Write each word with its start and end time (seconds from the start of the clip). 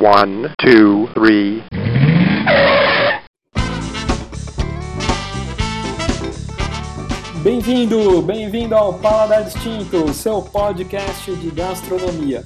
One, 0.00 0.48
two, 0.58 1.08
three. 1.12 1.62
Bem-vindo, 7.42 8.22
bem-vindo 8.22 8.74
ao 8.74 8.98
Paladar 8.98 9.44
Distinto, 9.44 10.10
seu 10.14 10.40
podcast 10.40 11.30
de 11.36 11.50
gastronomia. 11.50 12.44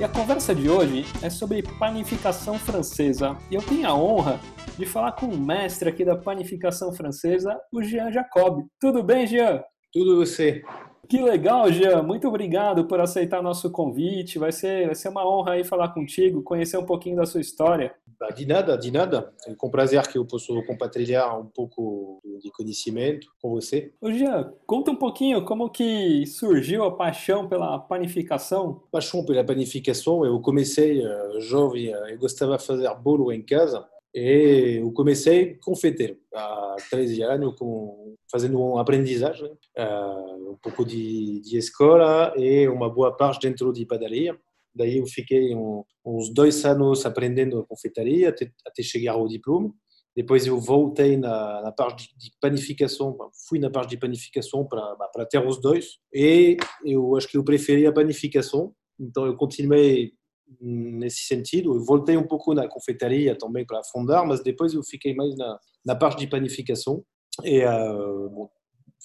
E 0.00 0.02
a 0.02 0.08
conversa 0.08 0.52
de 0.52 0.68
hoje 0.68 1.06
é 1.22 1.30
sobre 1.30 1.62
panificação 1.78 2.58
francesa. 2.58 3.36
E 3.52 3.54
eu 3.54 3.62
tenho 3.62 3.86
a 3.88 3.94
honra 3.94 4.40
de 4.76 4.84
falar 4.84 5.12
com 5.12 5.26
o 5.26 5.38
mestre 5.38 5.88
aqui 5.88 6.04
da 6.04 6.16
panificação 6.16 6.92
francesa, 6.92 7.56
o 7.72 7.84
Jean 7.84 8.10
Jacob. 8.10 8.64
Tudo 8.80 9.04
bem, 9.04 9.28
Jean? 9.28 9.62
Tudo 9.92 10.16
você. 10.16 10.60
Que 11.08 11.22
legal, 11.22 11.70
Jean. 11.70 12.02
Muito 12.02 12.26
obrigado 12.28 12.86
por 12.86 13.00
aceitar 13.00 13.42
nosso 13.42 13.70
convite. 13.70 14.38
Vai 14.38 14.52
ser, 14.52 14.86
vai 14.86 14.94
ser 14.94 15.08
uma 15.08 15.26
honra 15.26 15.52
aí 15.52 15.64
falar 15.64 15.88
contigo, 15.88 16.42
conhecer 16.42 16.76
um 16.76 16.86
pouquinho 16.86 17.16
da 17.16 17.26
sua 17.26 17.40
história. 17.40 17.94
De 18.34 18.46
nada, 18.46 18.76
de 18.76 18.90
nada. 18.90 19.32
É 19.46 19.54
com 19.54 19.70
prazer 19.70 20.02
que 20.08 20.16
eu 20.16 20.24
posso 20.24 20.62
compartilhar 20.64 21.38
um 21.38 21.46
pouco 21.46 22.20
de 22.42 22.50
conhecimento 22.50 23.28
com 23.40 23.50
você. 23.50 23.92
Ô 24.00 24.10
Jean, 24.10 24.52
conta 24.66 24.90
um 24.90 24.96
pouquinho 24.96 25.44
como 25.44 25.68
que 25.68 26.26
surgiu 26.26 26.84
a 26.84 26.96
paixão 26.96 27.46
pela 27.46 27.78
panificação. 27.78 28.82
Paixão 28.90 29.24
pela 29.24 29.44
panificação, 29.44 30.24
eu 30.24 30.40
comecei 30.40 31.04
uh, 31.04 31.40
jovem, 31.40 31.94
uh, 31.94 32.08
eu 32.08 32.18
gostava 32.18 32.56
de 32.56 32.64
fazer 32.64 32.92
bolo 32.94 33.30
em 33.30 33.42
casa. 33.42 33.86
E 34.16 34.78
eu 34.80 34.90
comecei 34.92 35.56
confeiteiro, 35.56 36.16
há 36.34 36.76
13 36.88 37.22
anos, 37.22 37.54
com, 37.58 38.16
fazendo 38.32 38.58
uma 38.58 38.80
aprendizagem, 38.80 39.44
uh, 39.46 40.52
um 40.52 40.56
pouco 40.56 40.86
de, 40.86 41.42
de 41.42 41.58
escola 41.58 42.32
e 42.34 42.66
uma 42.66 42.88
boa 42.88 43.14
parte 43.14 43.46
dentro 43.46 43.70
de 43.74 43.84
padaria. 43.84 44.34
Daí 44.74 44.96
eu 44.96 45.06
fiquei 45.06 45.54
um, 45.54 45.84
uns 46.02 46.32
dois 46.32 46.64
anos 46.64 47.04
aprendendo 47.04 47.58
a 47.58 47.66
confeitaria 47.66 48.30
até, 48.30 48.50
até 48.66 48.82
chegar 48.82 49.12
ao 49.12 49.28
diploma. 49.28 49.70
Depois 50.16 50.46
eu 50.46 50.58
voltei 50.58 51.18
na, 51.18 51.60
na 51.60 51.72
parte 51.72 52.08
de 52.16 52.30
panificação, 52.40 53.14
fui 53.46 53.58
na 53.58 53.68
parte 53.68 53.90
de 53.90 53.98
panificação 53.98 54.66
para 54.66 54.96
para 55.12 55.26
ter 55.26 55.46
os 55.46 55.60
dois. 55.60 55.98
E 56.10 56.56
eu 56.86 57.14
acho 57.16 57.28
que 57.28 57.36
eu 57.36 57.44
preferi 57.44 57.86
a 57.86 57.92
panificação, 57.92 58.72
então 58.98 59.26
eu 59.26 59.36
continuei 59.36 60.14
nesse 60.60 61.26
sentido. 61.26 61.74
Eu 61.74 61.84
voltei 61.84 62.16
um 62.16 62.26
pouco 62.26 62.54
na 62.54 62.68
confeitaria 62.68 63.36
também 63.36 63.64
para 63.64 63.80
afundar, 63.80 64.26
mas 64.26 64.42
depois 64.42 64.74
eu 64.74 64.82
fiquei 64.82 65.14
mais 65.14 65.36
na, 65.36 65.58
na 65.84 65.96
parte 65.96 66.20
de 66.20 66.26
panificação. 66.26 67.04
E 67.44 67.64
uh, 67.64 68.30
bom, 68.30 68.48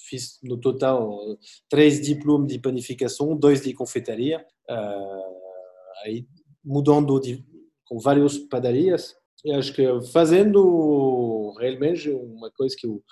fiz 0.08 0.38
no 0.42 0.58
total 0.58 1.18
três 1.68 2.00
diplomas 2.00 2.48
de 2.48 2.58
panificação, 2.58 3.36
dois 3.36 3.62
de 3.62 3.74
confeitaria, 3.74 4.44
uh, 4.70 6.04
aí 6.04 6.26
mudando 6.64 7.18
de, 7.20 7.44
com 7.86 7.98
várias 7.98 8.38
padarias. 8.38 9.14
E 9.44 9.52
acho 9.52 9.74
que 9.74 9.84
fazendo 10.12 11.54
realmente 11.58 12.10
uma 12.10 12.50
coisa 12.52 12.74
que 12.78 12.86
eu, 12.86 13.02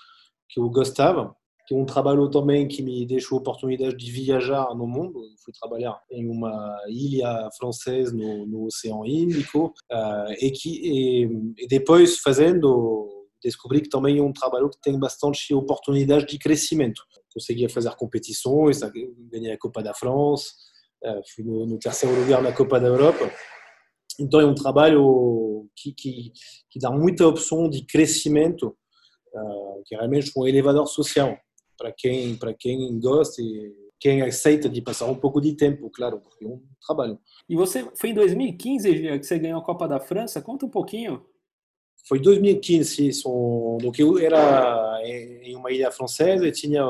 que 0.49 0.61
eu 0.61 0.71
gostava, 0.71 1.35
que 1.71 1.75
é 1.75 1.79
um 1.79 1.85
trabalho 1.85 2.29
também 2.29 2.67
que 2.67 2.83
me 2.83 3.07
deixou 3.07 3.39
a 3.39 3.41
oportunidade 3.41 3.97
de 3.97 4.11
viajar 4.11 4.75
no 4.75 4.89
mundo. 4.89 5.21
Eu 5.21 5.37
fui 5.45 5.53
trabalhar 5.53 5.97
em 6.11 6.29
uma 6.29 6.77
ilha 6.89 7.49
francesa 7.57 8.13
no, 8.13 8.45
no 8.45 8.65
Oceano 8.65 9.07
Índico 9.07 9.73
uh, 9.89 10.33
e, 10.41 10.51
que, 10.51 10.69
e, 10.69 11.25
e, 11.57 11.69
depois 11.69 12.19
fazendo 12.19 13.09
descobri 13.41 13.83
que 13.83 13.89
é 13.97 14.21
um 14.21 14.33
trabalho 14.33 14.69
que 14.69 14.81
tem 14.81 14.99
bastante 14.99 15.55
oportunidade 15.55 16.27
de 16.27 16.41
crescimento. 16.41 17.03
Conseguia 17.33 17.69
fazer 17.69 17.95
competições, 17.95 18.81
ganhei 19.31 19.53
a 19.53 19.59
Copa 19.59 19.81
da 19.81 19.95
France, 19.95 20.51
uh, 21.05 21.23
fui 21.33 21.45
no, 21.45 21.67
no 21.67 21.79
terceiro 21.79 22.19
lugar 22.21 22.43
na 22.43 22.53
Copa 22.53 22.81
da 22.81 22.89
Europa. 22.89 23.31
Então 24.19 24.41
é 24.41 24.45
um 24.45 24.57
trabalho 24.57 25.69
que, 25.77 25.93
que, 25.93 26.33
que 26.69 26.81
dá 26.81 26.91
muita 26.91 27.29
opção 27.29 27.71
de 27.71 27.87
crescimento, 27.87 28.77
uh, 29.33 29.83
que 29.87 29.95
é 29.95 29.99
realmente 29.99 30.33
um 30.37 30.49
elevador 30.49 30.89
social 30.89 31.39
para 31.81 31.91
quem 31.91 32.37
para 32.37 32.53
quem 32.53 33.01
gosta 33.01 33.41
e 33.41 33.73
quem 33.99 34.21
aceita 34.23 34.69
de 34.69 34.83
passar 34.83 35.07
um 35.07 35.15
pouco 35.15 35.41
de 35.41 35.55
tempo, 35.55 35.91
claro, 35.91 36.21
porque 36.21 36.45
é 36.45 36.49
um 36.49 36.63
trabalho. 36.87 37.19
E 37.49 37.57
você 37.57 37.87
foi 37.95 38.11
em 38.11 38.15
2015 38.15 39.19
que 39.19 39.23
você 39.25 39.39
ganhou 39.39 39.61
a 39.61 39.65
Copa 39.65 39.87
da 39.87 39.99
França? 39.99 40.41
Conta 40.41 40.67
um 40.67 40.71
pouquinho. 40.71 41.23
Foi 42.09 42.19
2015, 42.19 43.09
isso. 43.09 43.79
Donc 43.83 43.99
eu 43.99 44.19
era 44.19 44.99
em 45.05 45.55
uma 45.55 45.71
ilha 45.71 45.91
francesa 45.91 46.47
e 46.47 46.53
tinha 46.53 46.83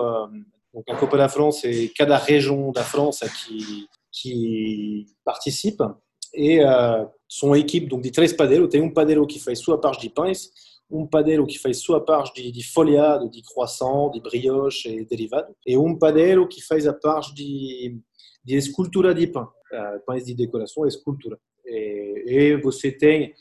donc 0.72 0.88
a 0.88 0.96
Copa 0.96 1.16
da 1.16 1.28
França 1.28 1.68
e 1.68 1.88
cada 1.88 2.16
região 2.16 2.72
da 2.72 2.84
França 2.84 3.28
que 3.28 3.86
que 4.12 5.06
participa 5.24 5.96
e 6.34 6.60
uh, 6.64 7.08
são 7.28 7.54
equipe 7.54 7.86
donc 7.86 8.02
de 8.02 8.10
três 8.10 8.32
padeiros. 8.32 8.68
Tem 8.68 8.82
um 8.82 8.92
padeiro 8.92 9.26
que 9.26 9.38
faz 9.38 9.58
sua 9.60 9.80
parte 9.80 10.02
de 10.02 10.10
pães, 10.10 10.50
um 10.90 11.06
padeiro 11.06 11.46
que 11.46 11.58
faz 11.58 11.78
sua 11.78 12.04
parte 12.04 12.42
de, 12.42 12.50
de 12.50 12.72
folhado, 12.72 13.30
de 13.30 13.42
croissant, 13.42 14.10
de 14.10 14.20
brioche 14.20 14.88
e 14.88 15.04
derivado, 15.04 15.54
e 15.66 15.76
um 15.76 15.98
padeiro 15.98 16.48
que 16.48 16.60
faz 16.62 16.86
a 16.86 16.92
parte 16.92 17.32
de, 17.34 17.98
de 18.44 18.56
escultura 18.56 19.14
de 19.14 19.26
pão, 19.26 19.44
uh, 19.44 20.04
pães 20.04 20.24
de 20.24 20.34
decoração 20.34 20.84
e 20.84 20.88
escultura. 20.88 21.38
E, 21.64 22.24
e 22.26 22.56
você 22.56 22.90
tem 22.90 23.34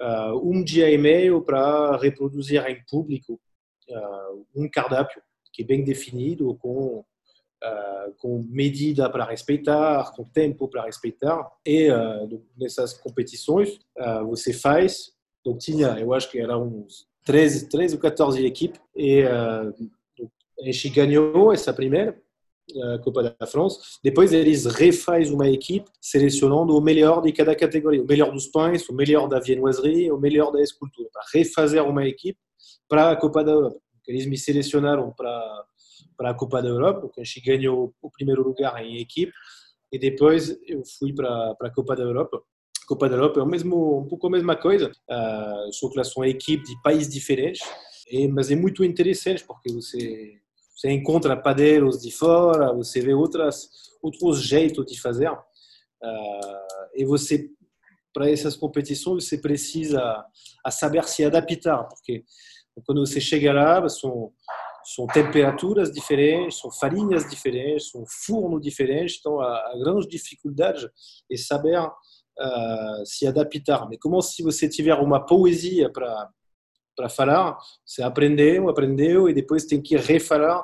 uh, 0.00 0.38
um 0.42 0.62
dia 0.62 0.90
e 0.90 0.98
meio 0.98 1.42
para 1.42 1.96
reproduzir 1.96 2.64
em 2.66 2.82
público 2.88 3.40
uh, 3.88 4.46
um 4.54 4.68
cardápio 4.70 5.22
que 5.52 5.62
é 5.62 5.66
bem 5.66 5.84
definido, 5.84 6.54
com, 6.54 7.00
uh, 7.00 8.14
com 8.18 8.42
medida 8.48 9.10
para 9.10 9.24
respeitar, 9.24 10.12
com 10.14 10.24
tempo 10.24 10.68
para 10.68 10.84
respeitar. 10.84 11.46
E 11.66 11.88
nessas 12.56 12.94
competições, 12.94 13.78
você 14.26 14.54
faz 14.54 15.12
então 15.42 15.58
tinha, 15.58 15.98
eu 15.98 16.14
acho 16.14 16.30
que 16.30 16.38
eram 16.38 16.66
uns 16.66 17.06
13, 17.24 17.68
13 17.68 17.96
ou 17.96 18.00
14 18.00 18.46
equipes 18.46 18.80
e 18.96 19.24
uh, 19.24 19.74
a 20.60 20.64
gente 20.64 20.88
ganhou 20.90 21.52
essa 21.52 21.74
primeira 21.74 22.16
a 22.94 22.98
Copa 23.00 23.22
da 23.22 23.46
France. 23.46 23.98
Depois 24.02 24.32
eles 24.32 24.64
refazem 24.66 25.34
uma 25.34 25.48
equipe 25.48 25.90
selecionando 26.00 26.76
o 26.76 26.80
melhor 26.80 27.20
de 27.20 27.32
cada 27.32 27.54
categoria, 27.54 28.02
o 28.02 28.06
melhor 28.06 28.30
dos 28.30 28.46
pães, 28.46 28.88
o 28.88 28.94
melhor 28.94 29.28
da 29.28 29.40
viennoiserie, 29.40 30.10
o 30.12 30.18
melhor 30.18 30.50
da 30.52 30.62
escultura, 30.62 31.08
para 31.12 31.22
refazer 31.34 31.82
uma 31.84 32.06
equipe 32.06 32.38
para 32.88 33.10
a 33.10 33.16
Copa 33.16 33.42
da 33.42 33.50
Europa. 33.50 33.80
Eles 34.06 34.26
me 34.26 34.38
selecionaram 34.38 35.12
para 35.12 35.64
para 36.16 36.30
a 36.30 36.34
Copa 36.34 36.62
da 36.62 36.68
Europa, 36.68 37.10
que 37.12 37.20
a 37.20 37.24
gente 37.24 37.40
ganhou 37.40 37.92
o 38.00 38.10
primeiro 38.10 38.42
lugar 38.42 38.80
em 38.84 39.00
equipe, 39.00 39.32
e 39.90 39.98
depois 39.98 40.56
eu 40.68 40.82
fui 40.98 41.12
para 41.12 41.54
para 41.56 41.68
a 41.68 41.72
Copa 41.72 41.96
da 41.96 42.02
Europa 42.02 42.40
Copa 42.86 43.08
da 43.08 43.16
Europa 43.16 43.40
é 43.40 43.42
o 43.42 43.46
mesmo, 43.46 44.00
um 44.00 44.08
pouco 44.08 44.26
a 44.26 44.30
mesma 44.30 44.56
coisa, 44.56 44.90
uh, 44.90 45.72
só 45.72 45.88
que 45.88 46.04
são 46.04 46.24
equipes 46.24 46.68
de 46.68 46.82
países 46.82 47.12
diferentes, 47.12 47.62
e, 48.10 48.28
mas 48.28 48.50
é 48.50 48.56
muito 48.56 48.84
interessante 48.84 49.44
porque 49.44 49.72
você, 49.72 50.38
você 50.74 50.90
encontra 50.90 51.36
padeiros 51.36 52.00
de 52.00 52.10
fora, 52.10 52.72
você 52.72 53.00
vê 53.00 53.14
outras, 53.14 53.68
outros 54.02 54.42
jeitos 54.42 54.84
de 54.86 55.00
fazer, 55.00 55.30
uh, 55.30 55.42
e 56.94 57.04
você, 57.04 57.48
para 58.12 58.30
essas 58.30 58.56
competições, 58.56 59.26
você 59.26 59.38
precisa 59.38 60.24
a 60.64 60.70
saber 60.70 61.04
se 61.04 61.24
adaptar, 61.24 61.84
porque 61.84 62.24
quando 62.84 63.04
você 63.06 63.20
chega 63.20 63.52
lá, 63.52 63.88
são, 63.88 64.32
são 64.84 65.06
temperaturas 65.06 65.92
diferentes, 65.92 66.58
são 66.58 66.70
farinhas 66.70 67.28
diferentes, 67.28 67.90
são 67.90 68.04
fornos 68.06 68.60
diferentes, 68.60 69.18
então 69.20 69.40
a, 69.40 69.46
a 69.46 69.78
grande 69.78 70.08
dificuldade 70.08 70.90
é 71.30 71.36
saber 71.36 71.78
uh, 72.38 73.04
se 73.04 73.26
adaptar. 73.26 73.86
Mas 73.86 73.98
como 73.98 74.20
se 74.22 74.42
você 74.42 74.68
tiver 74.68 74.94
uma 74.94 75.24
poesia 75.24 75.90
para 75.90 76.30
para 76.94 77.08
falar, 77.08 77.56
você 77.86 78.02
aprendeu, 78.02 78.68
aprendeu 78.68 79.26
e 79.26 79.32
depois 79.32 79.64
tem 79.64 79.80
que 79.80 79.96
refalar 79.96 80.62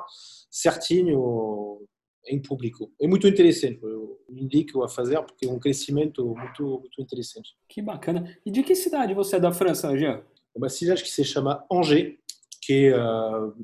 certinho 0.49 1.79
em 2.27 2.39
público. 2.39 2.91
É 3.01 3.07
muito 3.07 3.27
interessante, 3.27 3.79
eu 3.81 4.19
indico 4.29 4.83
a 4.83 4.87
fazer 4.87 5.19
porque 5.23 5.47
é 5.47 5.49
um 5.49 5.59
crescimento 5.59 6.23
muito 6.23 6.81
muito 6.81 7.01
interessante. 7.01 7.55
Que 7.67 7.81
bacana. 7.81 8.37
E 8.45 8.51
de 8.51 8.61
que 8.61 8.75
cidade 8.75 9.13
você 9.13 9.37
é 9.37 9.39
da 9.39 9.51
França, 9.51 9.97
Jean? 9.97 10.21
Uma 10.53 10.69
cidade 10.69 11.01
que 11.01 11.09
se 11.09 11.23
chama 11.23 11.65
Angers, 11.71 12.15
que 12.61 12.91
uh, 12.91 13.55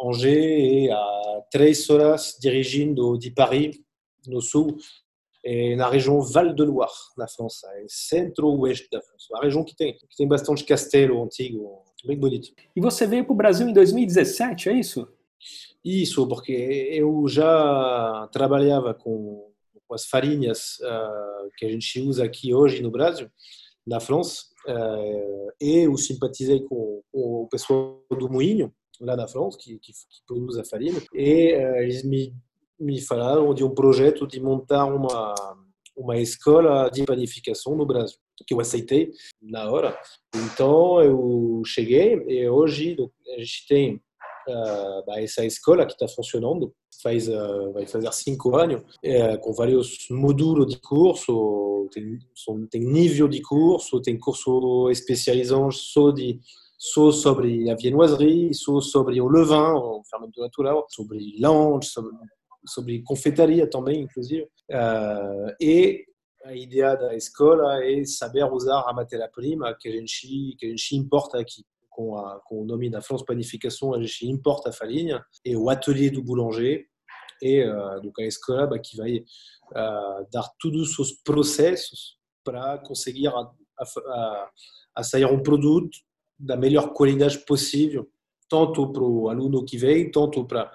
Angers 0.00 0.88
é 0.88 0.92
a 0.92 1.42
três 1.50 1.88
horas 1.90 2.38
dirigindo 2.40 3.18
de 3.18 3.30
Paris, 3.30 3.78
no 4.26 4.40
sul, 4.40 4.76
é 5.44 5.76
na 5.76 5.90
região 5.90 6.20
Val 6.22 6.54
de 6.54 6.62
Loire, 6.64 6.90
na 7.18 7.28
França, 7.28 7.68
é 7.76 7.84
centro-oeste 7.86 8.88
da 8.90 9.00
França. 9.02 9.26
Uma 9.30 9.42
região 9.42 9.62
que 9.62 9.76
tem, 9.76 9.92
que 9.92 10.16
tem 10.16 10.26
bastante 10.26 10.64
castelo 10.64 11.22
antigo, 11.22 11.84
bem 12.06 12.18
bonito. 12.18 12.48
E 12.74 12.80
você 12.80 13.06
veio 13.06 13.24
para 13.24 13.32
o 13.32 13.36
Brasil 13.36 13.68
em 13.68 13.72
2017, 13.72 14.70
é 14.70 14.72
isso? 14.72 15.06
Isso, 15.84 16.26
porque 16.26 16.52
eu 16.52 17.28
já 17.28 18.26
trabalhava 18.32 18.94
com, 18.94 19.52
com 19.86 19.94
as 19.94 20.06
farinhas 20.06 20.78
uh, 20.80 21.50
que 21.58 21.66
a 21.66 21.70
gente 21.70 22.00
usa 22.00 22.24
aqui 22.24 22.54
hoje 22.54 22.82
no 22.82 22.90
Brasil, 22.90 23.30
na 23.86 24.00
França, 24.00 24.44
uh, 24.66 25.52
e 25.60 25.80
eu 25.80 25.94
simpatizei 25.98 26.60
com, 26.60 27.02
com, 27.12 27.42
o 27.42 27.48
pessoal 27.48 28.02
do 28.10 28.30
Moinho, 28.30 28.72
lá 28.98 29.14
na 29.14 29.28
França, 29.28 29.58
que, 29.58 29.78
que, 29.78 29.92
que 29.92 30.22
produz 30.26 30.56
a 30.56 30.64
farinha, 30.64 31.02
e 31.12 31.54
uh, 31.54 31.76
eles 31.82 32.02
me 32.02 32.34
me 32.78 33.00
falaram 33.00 33.54
de 33.54 33.64
um 33.64 33.74
projeto 33.74 34.26
de 34.26 34.40
montar 34.40 34.84
uma 34.84 35.34
uma 35.96 36.16
de 36.90 37.04
panificação 37.04 37.76
no 37.76 37.86
Brasil, 37.86 38.18
que 38.46 38.52
eu 38.52 38.60
aceitei 38.60 39.12
na 39.40 39.70
hora. 39.70 39.96
Então 40.34 41.00
eu 41.00 41.62
cheguei 41.64 42.14
e 42.28 42.48
hoje 42.48 42.96
a 43.34 43.38
gente 43.38 43.66
tem 43.68 43.94
uh, 44.48 45.10
essa 45.18 45.44
escola 45.44 45.86
que 45.86 45.92
está 45.92 46.08
funcionando 46.08 46.74
faz 47.02 47.28
uh, 47.28 47.72
vai 47.72 47.86
fazer 47.86 48.12
cinco 48.12 48.56
anos 48.56 48.82
de 50.66 50.78
curso 50.80 51.88
tem, 51.92 52.18
nível 52.80 53.28
de 53.28 53.40
curso 53.40 54.00
tem 54.00 54.18
curso 54.18 54.90
só 55.70 56.10
de 56.10 56.40
só 56.76 57.10
sobre 57.10 57.70
a 57.70 57.76
viennoiserie, 57.76 58.52
só 58.52 58.78
sobre 58.80 59.18
o 59.18 59.28
levain, 59.28 60.02
sobre 62.66 63.02
confeitaria 63.02 63.68
também, 63.68 64.02
inclusive. 64.02 64.44
Uh, 64.70 65.54
e 65.60 66.04
a 66.44 66.54
ideia 66.54 66.94
da 66.94 67.14
escola 67.14 67.82
é 67.84 68.04
saber 68.04 68.44
usar 68.44 68.84
a 68.86 68.92
matéria-prima 68.92 69.76
que 69.78 69.88
a 69.88 69.92
gente 69.92 70.56
que 70.58 70.66
a 70.66 70.68
gente 70.68 70.96
importa 70.96 71.38
aqui. 71.38 71.64
Com, 71.88 72.18
a, 72.18 72.40
com 72.40 72.62
o 72.62 72.64
nome 72.64 72.90
da 72.90 73.00
France 73.00 73.24
Panificação, 73.24 73.94
a 73.94 74.02
gente 74.02 74.26
importa 74.26 74.70
a 74.70 74.72
farinha 74.72 75.24
e 75.44 75.56
o 75.56 75.70
atelier 75.70 76.10
do 76.10 76.24
boulanger 76.24 76.84
e 77.40 77.64
uh, 77.64 78.00
donc 78.00 78.20
a 78.20 78.26
escola 78.26 78.66
bah, 78.66 78.80
que 78.80 78.96
vai 78.96 79.18
uh, 79.18 80.26
dar 80.32 80.48
todos 80.58 80.98
os 80.98 81.12
processos 81.12 82.16
para 82.42 82.78
conseguir 82.78 83.28
a, 83.28 83.50
a, 83.78 84.50
a 84.96 85.02
sair 85.04 85.24
um 85.26 85.42
produto 85.42 85.96
da 86.38 86.56
melhor 86.56 86.92
qualidade 86.92 87.38
possível, 87.44 88.08
tanto 88.48 88.90
para 88.92 89.02
o 89.02 89.28
aluno 89.28 89.64
que 89.64 89.78
vem, 89.78 90.10
tanto 90.10 90.44
para 90.44 90.70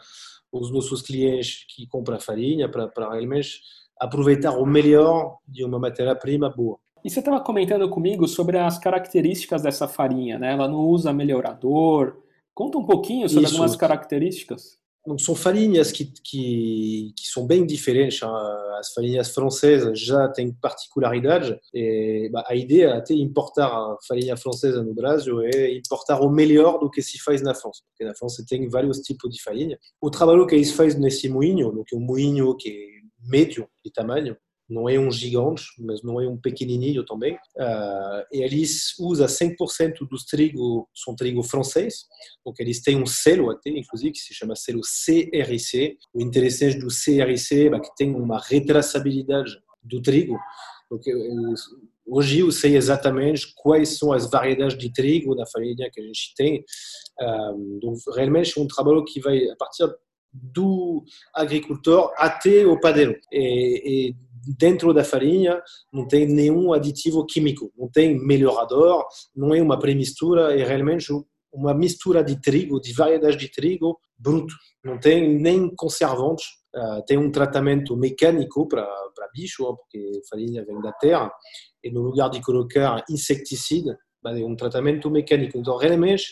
os 0.52 0.72
nossos 0.72 1.02
clientes 1.02 1.66
que 1.76 1.88
compram 1.88 2.20
farinha, 2.20 2.70
para, 2.70 2.88
para 2.88 3.12
realmente 3.12 3.62
aproveitar 4.00 4.58
o 4.58 4.66
melhor 4.66 5.38
de 5.48 5.64
uma 5.64 5.78
matéria-prima 5.78 6.50
boa. 6.50 6.80
E 7.04 7.10
você 7.10 7.20
estava 7.20 7.40
comentando 7.40 7.90
comigo 7.90 8.28
sobre 8.28 8.58
as 8.58 8.78
características 8.78 9.62
dessa 9.62 9.88
farinha, 9.88 10.38
né? 10.38 10.54
Ela 10.54 10.68
não 10.68 10.80
usa 10.88 11.14
melhorador. 11.14 12.18
Conta 12.54 12.78
um 12.78 12.86
pouquinho 12.86 13.30
sobre 13.30 13.46
Isso. 13.46 13.54
algumas 13.54 13.76
características. 13.76 14.79
São 15.18 15.34
farinhas 15.36 15.92
que, 15.92 16.06
que, 16.24 17.14
que, 17.16 17.28
são 17.28 17.46
bem 17.48 17.66
diferentes. 17.66 18.22
As 18.80 18.94
farinhas 18.94 19.30
francesas 19.30 20.00
já 20.00 20.28
têm 20.28 20.54
particularidades. 20.54 21.58
E, 21.74 22.30
a 22.46 22.56
ideia 22.56 22.96
até 22.96 23.14
importar 23.14 23.68
a 23.68 23.98
farinha 24.08 24.38
francesa 24.38 24.84
no 24.84 24.94
Brasil 24.94 25.42
é 25.42 25.74
importar 25.76 26.22
o 26.22 26.30
melhor 26.30 26.80
do 26.80 26.90
que 26.90 27.02
se 27.02 27.20
faz 27.20 27.42
na 27.42 27.54
França. 27.54 27.82
Porque 27.90 28.06
na 28.06 28.16
França 28.16 28.44
tem 28.48 28.68
vários 28.68 29.00
tipos 29.00 29.30
de 29.34 29.42
farinha. 29.42 29.78
O 30.02 30.10
trabalho 30.10 30.46
que 30.46 30.56
eles 30.56 30.72
fazem 30.72 31.00
nesse 31.00 31.30
moinho, 31.30 31.84
que 31.86 31.96
é 31.96 31.98
um 31.98 32.02
moinho 32.02 32.56
que 32.56 32.70
é 32.70 33.00
médio 33.28 33.68
de 33.84 33.92
tamanho, 33.92 34.36
não 34.70 34.88
é 34.88 35.00
um 35.00 35.12
gigante, 35.12 35.64
mas 35.80 36.04
não 36.04 36.22
é 36.22 36.28
um 36.28 36.38
pequenininho 36.38 37.04
também. 37.04 37.34
Uh, 37.58 38.24
eles 38.32 38.98
usam 39.00 39.26
100% 39.26 40.08
dos 40.10 40.26
trigo, 40.26 40.88
são 40.94 41.16
trigo 41.16 41.42
francês, 41.42 42.06
donc 42.46 42.60
eles 42.60 42.82
têm 42.82 43.02
um 43.02 43.06
selo 43.06 43.50
até, 43.50 43.72
inclusive, 43.72 44.12
que 44.12 44.20
se 44.20 44.34
chama 44.34 44.56
selo 44.56 44.82
CRC. 44.82 45.98
O 46.14 46.22
interessante 46.22 46.78
do 46.78 46.88
CRC 46.88 47.68
é 47.74 47.80
que 47.80 47.96
tem 47.98 48.14
uma 48.14 48.40
retraçabilidade 48.40 49.52
do 49.84 50.02
trigo. 50.02 50.38
Porque 50.88 51.14
hoje 52.06 52.40
eu 52.40 52.52
sei 52.52 52.76
exatamente 52.76 53.54
quais 53.56 53.98
são 53.98 54.12
as 54.12 54.30
variedades 54.30 54.78
de 54.78 54.92
trigo 54.92 55.36
na 55.36 55.46
farinha 55.46 55.90
que 55.92 56.02
a 56.02 56.04
gente 56.04 56.34
tem. 56.36 56.64
Um, 57.22 57.80
donc, 57.80 58.00
realmente 58.16 58.58
é 58.58 58.62
um 58.62 58.68
trabalho 58.68 59.06
que 59.06 59.20
vai 59.20 59.38
a 59.50 59.56
partir 59.56 59.88
do 60.32 61.04
agricultor 61.34 62.12
até 62.18 62.66
o 62.66 62.80
padeiro. 62.80 63.16
E, 63.32 64.10
e 64.10 64.16
dentro 64.58 64.94
da 64.94 65.04
farinha 65.04 65.62
não 65.92 66.08
tem 66.08 66.28
nenhum 66.28 66.74
aditivo 66.74 67.26
químico, 67.26 67.72
não 67.78 67.90
tem 67.90 68.18
melhorador, 68.18 69.06
não 69.36 69.54
é 69.54 69.62
uma 69.62 69.80
premistura, 69.80 70.58
é 70.58 70.64
realmente 70.64 71.12
uma 71.52 71.74
mistura 71.74 72.24
de 72.24 72.40
trigo, 72.40 72.80
de 72.80 72.94
variedades 72.94 73.38
de 73.38 73.52
trigo 73.52 74.00
bruto. 74.18 74.54
Não 74.84 75.00
tem 75.00 75.40
nem 75.40 75.74
conservantes, 75.76 76.46
uh, 76.76 77.04
tem 77.06 77.18
um 77.18 77.32
tratamento 77.32 77.96
mecânico 77.96 78.68
para 78.68 78.88
bicho, 79.34 79.64
porque 79.76 80.12
a 80.18 80.30
farinha 80.30 80.64
vem 80.66 80.80
da 80.82 80.92
terra, 80.94 81.32
e 81.84 81.92
no 81.92 82.02
lugar 82.02 82.30
de 82.30 82.42
colocar 82.42 83.04
insecticida, 83.10 83.98
é 84.26 84.46
um 84.46 84.56
tratamento 84.56 85.10
mecânico. 85.10 85.58
Então, 85.58 85.78
realmente, 85.78 86.26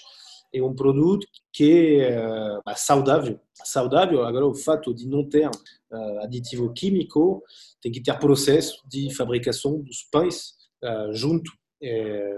é 0.53 0.61
um 0.61 0.73
produto 0.75 1.25
que 1.53 1.99
é 1.99 2.75
saudável. 2.75 3.39
Saudável, 3.63 4.23
agora 4.23 4.45
o 4.45 4.55
fato 4.55 4.93
de 4.93 5.07
não 5.07 5.27
ter 5.27 5.49
aditivo 6.21 6.71
químico 6.73 7.43
tem 7.81 7.91
que 7.91 8.01
ter 8.01 8.17
processo 8.19 8.81
de 8.89 9.13
fabricação 9.15 9.81
dos 9.81 10.03
pães 10.11 10.53
junto. 11.11 11.51
É, 11.81 12.33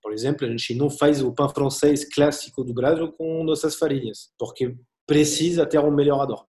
por 0.00 0.12
exemplo, 0.12 0.46
a 0.46 0.50
gente 0.50 0.74
não 0.74 0.88
faz 0.88 1.22
o 1.22 1.32
pão 1.32 1.48
francês 1.48 2.04
clássico 2.04 2.62
do 2.62 2.72
Brasil 2.72 3.12
com 3.12 3.42
nossas 3.42 3.74
farinhas, 3.74 4.30
porque 4.38 4.76
precisa 5.06 5.66
ter 5.66 5.78
um 5.78 5.90
melhorador. 5.90 6.44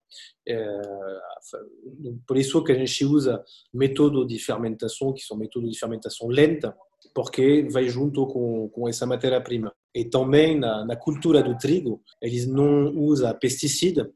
Por 2.28 2.38
isso 2.38 2.64
que 2.64 2.72
a 2.72 2.76
gente 2.76 3.06
usa 3.06 3.44
métodos 3.74 4.28
de 4.28 4.38
fermentação, 4.38 5.14
que 5.14 5.22
são 5.22 5.38
métodos 5.38 5.72
de 5.72 5.80
fermentação 5.80 6.28
lenta, 6.28 6.76
porque 7.16 7.68
vai 7.72 7.88
junto 7.88 8.28
com, 8.28 8.70
com 8.70 8.88
essa 8.88 9.06
matéria-prima. 9.06 9.74
E 9.94 10.06
também 10.06 10.60
na, 10.60 10.86
na, 10.86 10.96
cultura 10.96 11.42
do 11.42 11.58
trigo, 11.58 12.02
eles 12.22 12.46
não 12.46 12.96
usam 12.98 13.34
pesticida, 13.40 14.12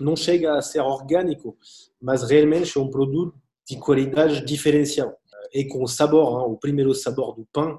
não 0.00 0.14
chega 0.14 0.56
a 0.56 0.62
ser 0.62 0.80
orgânico, 0.80 1.56
mas 2.00 2.28
realmente 2.28 2.78
é 2.78 2.80
um 2.80 2.88
produto 2.88 3.34
de 3.68 3.76
qualidade 3.78 4.44
diferencial. 4.44 5.14
E 5.52 5.64
com 5.64 5.86
sabor, 5.86 6.40
hein, 6.40 6.52
o 6.52 6.56
primeiro 6.56 6.94
sabor 6.94 7.34
do 7.34 7.46
pão 7.52 7.78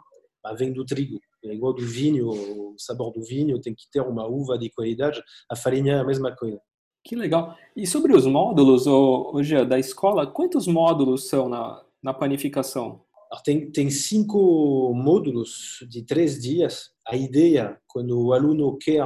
vem 0.57 0.73
do 0.73 0.85
trigo. 0.85 1.19
É 1.43 1.53
igual 1.53 1.73
do 1.73 1.85
vinho, 1.85 2.29
o 2.29 2.75
sabor 2.77 3.11
do 3.11 3.23
vinho 3.23 3.59
tem 3.59 3.73
que 3.73 3.89
ter 3.89 4.01
uma 4.01 4.27
uva 4.27 4.57
de 4.57 4.69
qualidade, 4.69 5.23
a 5.49 5.55
farinha 5.55 5.93
é 5.93 5.99
a 5.99 6.03
mesma 6.03 6.35
coisa. 6.35 6.61
Que 7.03 7.15
legal. 7.15 7.57
E 7.75 7.87
sobre 7.87 8.15
os 8.15 8.27
módulos, 8.27 8.85
hoje 8.85 9.65
da 9.65 9.79
escola, 9.79 10.27
quantos 10.27 10.67
módulos 10.67 11.27
são 11.27 11.49
na, 11.49 11.83
na 12.03 12.13
panificação? 12.13 13.01
Tem, 13.43 13.71
tem 13.71 13.89
cinco 13.89 14.93
módulos 14.93 15.85
de 15.89 16.03
três 16.03 16.39
dias. 16.39 16.89
A 17.07 17.15
ideia, 17.15 17.77
quando 17.87 18.19
o 18.19 18.33
aluno 18.33 18.77
quer 18.77 19.01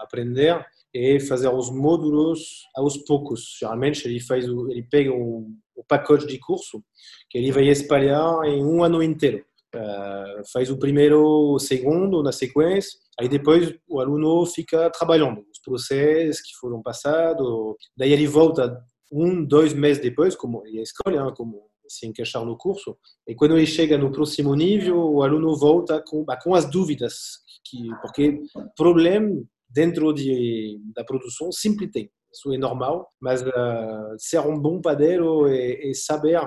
aprender, 0.00 0.64
é 0.94 1.20
fazer 1.20 1.48
os 1.48 1.70
módulos 1.70 2.66
aos 2.74 2.96
poucos. 2.98 3.56
Geralmente, 3.58 4.06
ele, 4.06 4.20
faz, 4.20 4.44
ele 4.44 4.82
pega 4.82 5.12
um, 5.12 5.56
pacote 5.88 6.26
de 6.26 6.38
curso 6.38 6.82
que 7.28 7.38
ele 7.38 7.52
vai 7.52 7.68
espalhar 7.68 8.44
em 8.44 8.64
um 8.64 8.82
ano 8.82 9.02
inteiro. 9.02 9.44
Uh, 9.74 10.42
faz 10.52 10.70
o 10.70 10.78
primeiro, 10.78 11.54
o 11.54 11.58
segundo 11.58 12.22
na 12.22 12.30
sequência, 12.30 12.98
aí 13.18 13.26
depois 13.26 13.74
o 13.88 14.00
aluno 14.00 14.44
fica 14.44 14.90
trabalhando 14.90 15.40
os 15.50 15.58
processos 15.64 16.42
que 16.42 16.54
foram 16.60 16.82
passados, 16.82 17.74
daí 17.96 18.12
ele 18.12 18.26
volta 18.26 18.78
um, 19.10 19.42
dois 19.42 19.72
meses 19.72 20.02
depois, 20.02 20.36
como 20.36 20.62
ele 20.66 20.82
escolhe, 20.82 21.16
hein, 21.16 21.32
como 21.34 21.71
se 21.92 22.06
encaixar 22.06 22.44
no 22.44 22.56
curso. 22.56 22.96
E 23.26 23.34
quando 23.34 23.56
ele 23.56 23.66
chega 23.66 23.98
no 23.98 24.10
próximo 24.10 24.54
nível, 24.54 24.98
o 24.98 25.22
aluno 25.22 25.56
volta 25.56 26.02
com, 26.06 26.24
com 26.42 26.54
as 26.54 26.70
dúvidas, 26.70 27.38
que, 27.64 27.88
porque 28.00 28.40
problema 28.76 29.28
dentro 29.68 30.12
de, 30.12 30.78
da 30.94 31.04
produção 31.04 31.50
sempre 31.52 31.90
tem. 31.90 32.10
Isso 32.32 32.52
é 32.52 32.58
normal, 32.58 33.08
mas 33.20 33.42
uh, 33.42 34.16
ser 34.18 34.40
um 34.40 34.58
bom 34.58 34.80
padeiro 34.80 35.46
é, 35.48 35.90
é 35.90 35.94
saber 35.94 36.40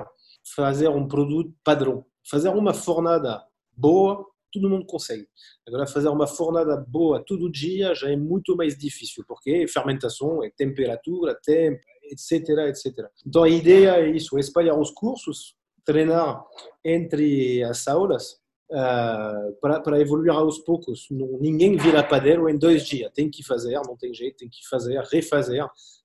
fazer 0.54 0.88
um 0.88 1.06
produto 1.06 1.52
padrão. 1.64 2.04
Fazer 2.28 2.48
uma 2.48 2.74
fornada 2.74 3.40
boa, 3.76 4.24
todo 4.52 4.68
mundo 4.68 4.86
consegue. 4.86 5.26
Agora, 5.66 5.86
fazer 5.86 6.08
uma 6.08 6.26
fornada 6.26 6.76
boa 6.88 7.22
todo 7.24 7.50
dia 7.50 7.94
já 7.94 8.10
é 8.10 8.16
muito 8.16 8.56
mais 8.56 8.76
difícil, 8.76 9.24
porque 9.26 9.66
fermentação 9.68 10.42
é 10.42 10.50
temperatura, 10.50 11.38
tempo, 11.42 11.80
etc, 12.10 12.48
etc. 12.68 13.08
Então 13.26 13.42
a 13.42 13.48
ideia 13.48 13.96
é 13.96 14.10
isso, 14.10 14.38
espalhar 14.38 14.78
os 14.78 14.90
cursos, 14.90 15.54
treinar 15.84 16.44
entre 16.84 17.62
as 17.62 17.86
aulas 17.86 18.32
uh, 18.70 19.52
para, 19.60 20.00
evoluir 20.00 20.32
aos 20.32 20.58
poucos. 20.58 21.06
Não, 21.10 21.38
ninguém 21.38 21.76
vira 21.76 22.02
padeiro 22.02 22.48
em 22.48 22.58
dois 22.58 22.84
dias. 22.84 23.10
Tem 23.14 23.30
que 23.30 23.44
fazer, 23.44 23.80
não 23.86 23.96
tem 23.96 24.12
jeito, 24.12 24.36
tem 24.36 24.48
que 24.48 24.66
fazer, 24.68 25.00
refazer, 25.12 25.64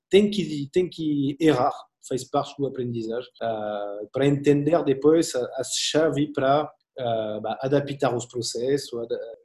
tem 0.09 0.29
que, 0.29 0.69
tem 0.71 0.89
que 0.89 1.35
errar, 1.39 1.73
faz 2.07 2.23
parte 2.23 2.55
do 2.57 2.67
aprendizagem, 2.67 3.29
uh, 3.41 4.07
para 4.11 4.27
entender 4.27 4.83
depois 4.83 5.33
as 5.35 5.69
chaves 5.75 6.31
para 6.33 6.63
uh, 6.63 7.47
adaptar 7.61 8.15
os 8.15 8.25
processos 8.25 8.91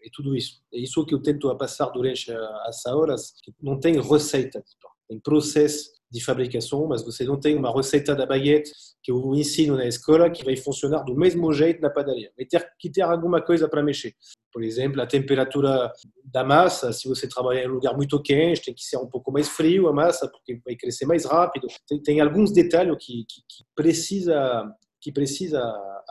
e 0.02 0.10
tudo 0.10 0.36
isso. 0.36 0.60
É 0.72 0.78
isso 0.78 1.04
que 1.06 1.14
eu 1.14 1.22
tento 1.22 1.54
passar 1.56 1.86
durante 1.86 2.30
as 2.64 2.84
aulas, 2.86 3.32
não 3.60 3.78
tem 3.78 4.00
receita, 4.00 4.62
tem 5.08 5.20
processo 5.20 5.95
de 6.10 6.24
fabricação, 6.24 6.86
mas 6.86 7.04
você 7.04 7.24
não 7.24 7.38
tem 7.38 7.56
uma 7.56 7.74
receita 7.74 8.14
da 8.14 8.24
baguete 8.24 8.70
que 9.02 9.10
eu 9.10 9.34
ensino 9.34 9.76
na 9.76 9.86
escola 9.86 10.30
que 10.30 10.44
vai 10.44 10.56
funcionar 10.56 11.02
do 11.02 11.14
mesmo 11.14 11.52
jeito 11.52 11.80
na 11.80 11.90
padaria. 11.90 12.30
Vai 12.36 12.46
ter 12.46 12.66
que 12.78 12.90
ter 12.90 13.02
alguma 13.02 13.42
coisa 13.42 13.68
para 13.68 13.82
mexer. 13.82 14.14
Por 14.52 14.62
exemplo, 14.62 15.00
a 15.02 15.06
temperatura 15.06 15.92
da 16.24 16.42
massa, 16.44 16.92
se 16.92 17.08
você 17.08 17.28
trabalhar 17.28 17.64
em 17.64 17.68
um 17.68 17.74
lugar 17.74 17.94
muito 17.94 18.22
quente, 18.22 18.64
tem 18.64 18.74
que 18.74 18.82
ser 18.82 18.96
um 18.98 19.08
pouco 19.08 19.30
mais 19.32 19.48
frio 19.48 19.88
a 19.88 19.92
massa, 19.92 20.28
porque 20.28 20.60
vai 20.64 20.76
crescer 20.76 21.06
mais 21.06 21.24
rápido. 21.24 21.66
Tem, 21.86 22.02
tem 22.02 22.20
alguns 22.20 22.52
detalhes 22.52 22.96
que, 22.98 23.24
que, 23.28 23.42
que 23.48 23.64
precisa 23.74 24.74
que 24.98 25.12
precisa 25.12 25.62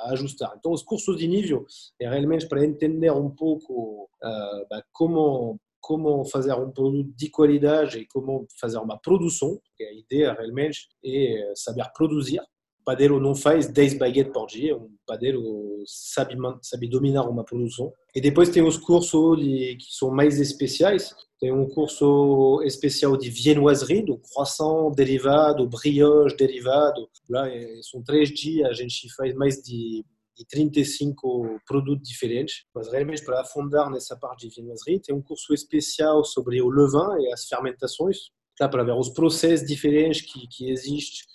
ajustar. 0.07 0.53
Então, 0.57 0.71
os 0.71 0.81
cursos 0.81 1.17
de 1.17 1.27
nível 1.27 1.65
é 1.99 2.07
realmente 2.07 2.47
para 2.47 2.63
entender 2.63 3.11
um 3.11 3.29
pouco 3.29 4.09
uh, 4.23 4.83
como 4.93 5.59
como 5.85 6.25
fazer 6.25 6.51
um 6.55 6.71
produto 6.71 7.13
de 7.15 7.29
qualidade 7.29 7.99
e 7.99 8.07
como 8.07 8.47
fazer 8.59 8.79
uma 8.79 8.97
produção, 8.97 9.61
a 9.79 9.93
ideia 9.93 10.33
realmente 10.33 10.87
é 11.05 11.53
saber 11.55 11.85
produzir. 11.93 12.39
O 12.39 12.83
padeiro 12.83 13.19
não 13.19 13.35
faz 13.35 13.67
10 13.67 13.99
baguetes 13.99 14.33
por 14.33 14.47
dia, 14.47 14.75
um 14.75 14.97
padeiro 15.05 15.43
sabe, 15.85 16.35
sabe 16.63 16.89
dominar 16.89 17.29
uma 17.29 17.43
produção. 17.43 17.93
E 18.15 18.19
depois 18.19 18.49
tem 18.49 18.63
os 18.63 18.77
cursos 18.77 19.39
de, 19.39 19.75
que 19.75 19.85
são 19.91 20.09
mais 20.09 20.39
especiais, 20.39 21.13
tem 21.39 21.51
um 21.51 21.69
curso 21.69 22.63
especial 22.63 23.15
de 23.15 23.29
viennoiserie, 23.29 24.01
do 24.01 24.17
croissant 24.17 24.91
derivado, 24.95 25.69
brioche 25.69 26.35
derivado. 26.35 27.07
Lá 27.29 27.45
são 27.83 28.03
três 28.03 28.29
dias, 28.29 28.67
a 28.67 28.73
gente 28.73 29.13
faz 29.15 29.35
mais 29.35 29.57
de 29.57 30.03
de 30.37 30.45
35 30.45 31.59
produtos 31.65 32.07
diferentes. 32.07 32.65
Mas 32.73 32.91
realmente, 32.91 33.23
para 33.23 33.41
afundar 33.41 33.89
nessa 33.89 34.17
parte 34.17 34.47
de 34.47 34.55
viennoiserie, 34.55 35.01
tem 35.01 35.15
um 35.15 35.21
curso 35.21 35.53
especial 35.53 36.23
sobre 36.23 36.61
o 36.61 36.69
levain 36.69 37.23
e 37.23 37.33
as 37.33 37.45
fermentações, 37.47 38.17
lá 38.59 38.67
para 38.67 38.83
ver 38.83 38.93
os 38.93 39.09
processos 39.09 39.67
diferentes 39.67 40.21
que, 40.21 40.47
que 40.47 40.69
existem, 40.69 41.25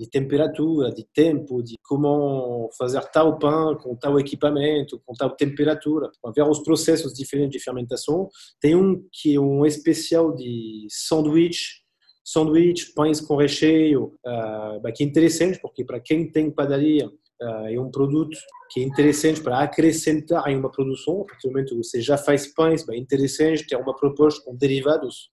de 0.00 0.08
temperatura, 0.08 0.90
de 0.90 1.06
tempo, 1.12 1.62
de 1.62 1.76
como 1.82 2.70
fazer 2.78 3.02
tal 3.10 3.38
pão 3.38 3.76
com 3.76 3.94
tal 3.94 4.18
equipamento, 4.18 4.98
com 5.04 5.12
tal 5.12 5.36
temperatura, 5.36 6.10
para 6.22 6.32
ver 6.32 6.50
os 6.50 6.60
processos 6.60 7.12
diferentes 7.12 7.58
de 7.58 7.62
fermentação. 7.62 8.26
Tem 8.58 8.74
um 8.74 9.06
que 9.12 9.34
é 9.34 9.40
um 9.40 9.66
especial 9.66 10.34
de 10.34 10.86
sanduíche, 10.88 11.82
sanduíche, 12.24 12.94
pães 12.94 13.20
com 13.20 13.36
recheio, 13.36 14.14
uh, 14.24 14.92
que 14.94 15.02
é 15.02 15.06
interessante, 15.06 15.60
porque 15.60 15.84
para 15.84 16.00
quem 16.00 16.30
tem 16.30 16.50
padaria, 16.50 17.10
é 17.42 17.80
um 17.80 17.90
produto 17.90 18.36
que 18.70 18.80
é 18.80 18.84
interessante 18.84 19.40
para 19.40 19.60
acrescentar 19.60 20.46
em 20.48 20.56
uma 20.56 20.70
produção. 20.70 21.24
A 21.30 21.74
você 21.74 22.00
já 22.00 22.16
faz 22.16 22.52
pães, 22.52 22.86
é 22.88 22.96
interessante 22.96 23.66
ter 23.66 23.76
uma 23.76 23.96
proposta 23.96 24.42
com 24.44 24.54
derivados. 24.54 25.30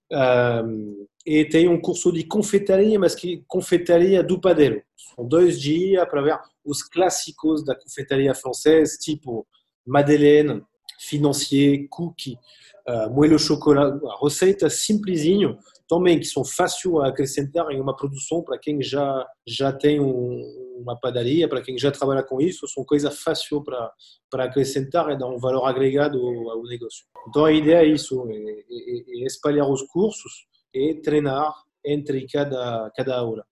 E 1.26 1.46
tem 1.46 1.68
um 1.68 1.80
curso 1.80 2.12
de 2.12 2.24
confeitaria, 2.24 2.98
mas 2.98 3.14
que 3.14 3.44
confeitaria 3.48 4.24
do 4.24 4.40
padeiro. 4.40 4.82
São 5.16 5.28
dois 5.28 5.60
dias 5.60 6.08
para 6.10 6.22
ver 6.22 6.40
os 6.66 6.82
clássicos 6.82 7.64
da 7.64 7.76
confeitaria 7.76 8.34
francesa, 8.34 8.98
tipo 9.00 9.46
madeleine, 9.86 10.64
financier, 11.00 11.88
cookie, 11.90 12.38
au 12.86 13.40
chocolat, 13.40 14.00
receita 14.22 14.70
simplesinho, 14.70 15.58
também 15.88 16.20
que 16.20 16.26
são 16.26 16.44
fáceis 16.44 16.94
a 16.96 17.08
acrescentar 17.08 17.70
em 17.72 17.80
uma 17.80 17.96
produção 17.96 18.42
para 18.42 18.58
quem 18.58 18.82
já 18.82 19.26
já 19.46 19.72
tem 19.72 20.00
um, 20.00 20.67
uma 20.80 21.00
padaria, 21.00 21.48
para 21.48 21.62
quem 21.62 21.78
já 21.78 21.92
trabalha 21.92 22.24
com 22.24 22.42
isso, 22.42 22.68
são 22.68 22.84
coisas 22.84 23.20
fáceis 23.20 23.64
para 23.64 23.92
para 24.30 24.44
acrescentar 24.44 25.10
e 25.12 25.18
dar 25.18 25.28
um 25.28 25.38
valor 25.38 25.66
agregado 25.66 26.20
ao, 26.20 26.52
ao 26.52 26.64
negócio. 26.64 27.06
Então 27.28 27.46
a 27.46 27.52
ideia 27.52 27.86
é 27.86 27.86
isso, 27.86 28.28
é, 28.30 28.36
é, 28.36 29.24
é 29.24 29.26
espalhar 29.26 29.70
os 29.70 29.82
cursos 29.84 30.48
e 30.74 30.96
treinar 30.96 31.54
entre 31.86 32.28
cada 32.28 32.92
cada 32.96 33.18
aula. 33.18 33.46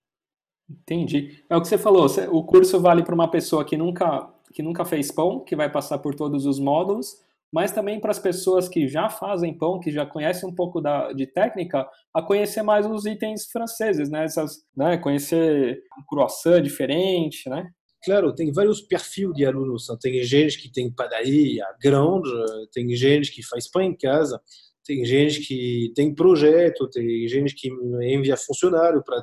Entendi. 0.70 1.44
É 1.50 1.56
o 1.56 1.62
que 1.62 1.68
você 1.68 1.78
falou. 1.78 2.08
O 2.32 2.44
curso 2.44 2.80
vale 2.80 3.04
para 3.04 3.14
uma 3.14 3.30
pessoa 3.30 3.64
que 3.64 3.78
nunca 3.78 4.32
que 4.54 4.64
nunca 4.64 4.86
fez 4.86 5.12
pão, 5.12 5.42
que 5.42 5.56
vai 5.56 5.70
passar 5.70 5.98
por 6.00 6.16
todos 6.16 6.46
os 6.46 6.60
módulos, 6.60 7.22
mas 7.56 7.72
também 7.72 8.02
para 8.02 8.12
as 8.12 8.20
pessoas 8.20 8.68
que 8.68 8.86
já 8.86 9.08
fazem 9.08 9.58
pão, 9.58 9.80
que 9.80 9.90
já 9.90 10.06
conhecem 10.06 10.50
um 10.50 10.54
pouco 10.54 10.82
da, 10.82 11.14
de 11.14 11.26
técnica, 11.26 11.88
a 12.14 12.22
conhecer 12.22 12.62
mais 12.64 12.86
os 12.86 13.06
itens 13.06 13.46
franceses, 13.46 14.10
né? 14.10 14.26
Essas, 14.26 14.58
né? 14.76 14.98
Conhecer 14.98 15.82
um 15.98 16.04
croissant 16.06 16.62
diferente, 16.62 17.50
né? 17.50 17.66
Claro, 18.04 18.36
tem 18.36 18.52
vários 18.52 18.82
perfis 18.82 19.32
de 19.34 19.46
alunos. 19.46 19.88
Tem 20.02 20.22
gente 20.22 20.62
que 20.62 20.70
tem 20.70 20.94
padaria 20.94 21.64
grande, 21.82 22.30
tem 22.74 22.94
gente 22.94 23.32
que 23.32 23.42
faz 23.42 23.72
pão 23.72 23.84
em 23.84 23.96
casa, 23.96 24.38
tem 24.84 25.06
gente 25.06 25.40
que 25.40 25.94
tem 25.96 26.14
projeto, 26.14 26.90
tem 26.90 27.26
gente 27.26 27.56
que 27.56 27.70
envia 28.02 28.36
funcionário 28.36 29.02
para 29.02 29.22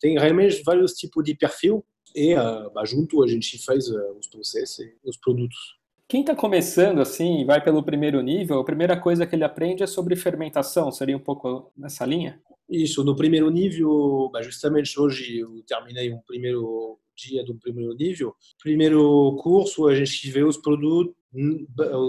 tem 0.00 0.18
realmente 0.18 0.64
vários 0.64 0.94
tipos 0.94 1.22
de 1.22 1.36
perfil 1.36 1.86
e 2.12 2.34
uh, 2.34 2.84
junto 2.84 3.22
a 3.22 3.28
gente 3.28 3.64
faz 3.64 3.88
uh, 3.88 4.18
os 4.18 4.26
processos 4.26 4.80
e 4.80 4.96
os 5.04 5.16
produtos. 5.16 5.77
Quem 6.08 6.22
está 6.22 6.34
começando 6.34 7.02
assim, 7.02 7.44
vai 7.44 7.62
pelo 7.62 7.82
primeiro 7.82 8.22
nível, 8.22 8.60
a 8.60 8.64
primeira 8.64 8.98
coisa 8.98 9.26
que 9.26 9.36
ele 9.36 9.44
aprende 9.44 9.82
é 9.82 9.86
sobre 9.86 10.16
fermentação. 10.16 10.90
Seria 10.90 11.14
um 11.14 11.20
pouco 11.20 11.70
nessa 11.76 12.06
linha? 12.06 12.40
Isso, 12.66 13.04
no 13.04 13.14
primeiro 13.14 13.50
nível, 13.50 14.30
justamente 14.40 14.98
hoje 14.98 15.40
eu 15.40 15.62
terminei 15.66 16.10
um 16.10 16.20
primeiro 16.26 16.98
dia 17.14 17.44
do 17.44 17.54
primeiro 17.58 17.94
nível. 17.94 18.34
Primeiro 18.62 19.36
curso, 19.42 19.86
a 19.86 19.94
gente 19.94 20.30
vê 20.30 20.42
os 20.42 20.56
produtos 20.56 21.14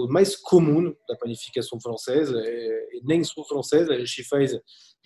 mais 0.08 0.34
comum 0.34 0.94
da 1.06 1.14
panificação 1.16 1.78
francesa, 1.78 2.40
e 2.42 3.02
nem 3.04 3.22
só 3.22 3.44
francesa, 3.44 3.92
a 3.92 3.98
gente 3.98 4.24
faz 4.24 4.58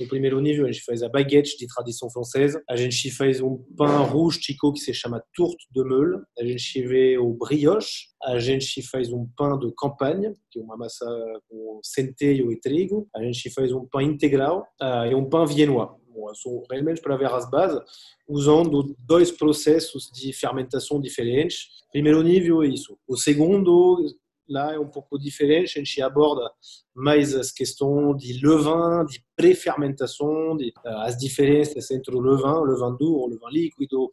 primeiro 0.09 0.41
nível, 0.41 0.67
a 0.67 0.73
gente 0.73 0.85
faz 0.85 1.03
a 1.03 1.09
baguette 1.09 1.57
de 1.57 1.67
tradição 1.67 2.11
francesa, 2.11 2.63
a 2.69 2.77
gente 2.77 3.11
faz 3.13 3.41
um 3.41 3.57
pão 3.77 4.05
rústico 4.05 4.73
que 4.73 4.81
se 4.81 4.93
chama 4.93 5.23
tourte 5.35 5.67
de 5.71 5.85
meule, 5.85 6.21
a 6.39 6.45
gente 6.45 6.87
vê 6.87 7.17
o 7.19 7.33
brioche, 7.35 8.09
a 8.25 8.39
gente 8.39 8.83
faz 8.83 9.13
um 9.13 9.27
pão 9.37 9.59
de 9.59 9.73
campagne, 9.77 10.35
que 10.51 10.59
é 10.59 10.63
uma 10.63 10.77
massa 10.77 11.07
com 11.49 11.81
centeio 11.83 12.51
e 12.51 12.59
trigo, 12.59 13.09
a 13.15 13.23
gente 13.23 13.51
faz 13.51 13.73
um 13.73 13.87
pão 13.87 14.01
integral 14.01 14.67
uh, 14.83 15.07
e 15.11 15.15
um 15.15 15.29
pão 15.29 15.47
viennois. 15.47 15.91
Bom, 16.15 16.33
são 16.35 16.63
realmente 16.71 17.01
para 17.01 17.17
ver 17.17 17.27
as 17.27 17.51
bases, 17.51 17.81
usando 18.29 18.95
dois 19.01 19.33
processos 19.33 20.09
de 20.13 20.33
fermentação 20.33 21.01
diferentes. 21.01 21.67
Primeiro 21.91 22.23
nível 22.23 22.63
é 22.63 22.69
isso. 22.69 22.97
O 23.07 23.17
segundo 23.17 24.01
lá 24.49 24.75
é 24.75 24.79
um 24.79 24.89
pouco 24.89 25.19
diferente, 25.19 25.79
a 25.79 25.83
gente 25.83 26.01
aborda 26.03 26.51
mais 26.95 27.35
as 27.35 27.51
questões 27.51 28.17
de 28.19 28.45
levain, 28.45 29.05
de 29.07 29.25
pré-fermentação, 29.37 30.57
as 31.03 31.17
diferenças 31.17 31.91
entre 31.91 32.15
o 32.15 32.21
levain, 32.21 32.63
levain 32.65 32.97
duro, 32.97 33.25
o 33.25 33.29
levain 33.29 33.53
líquido. 33.53 34.09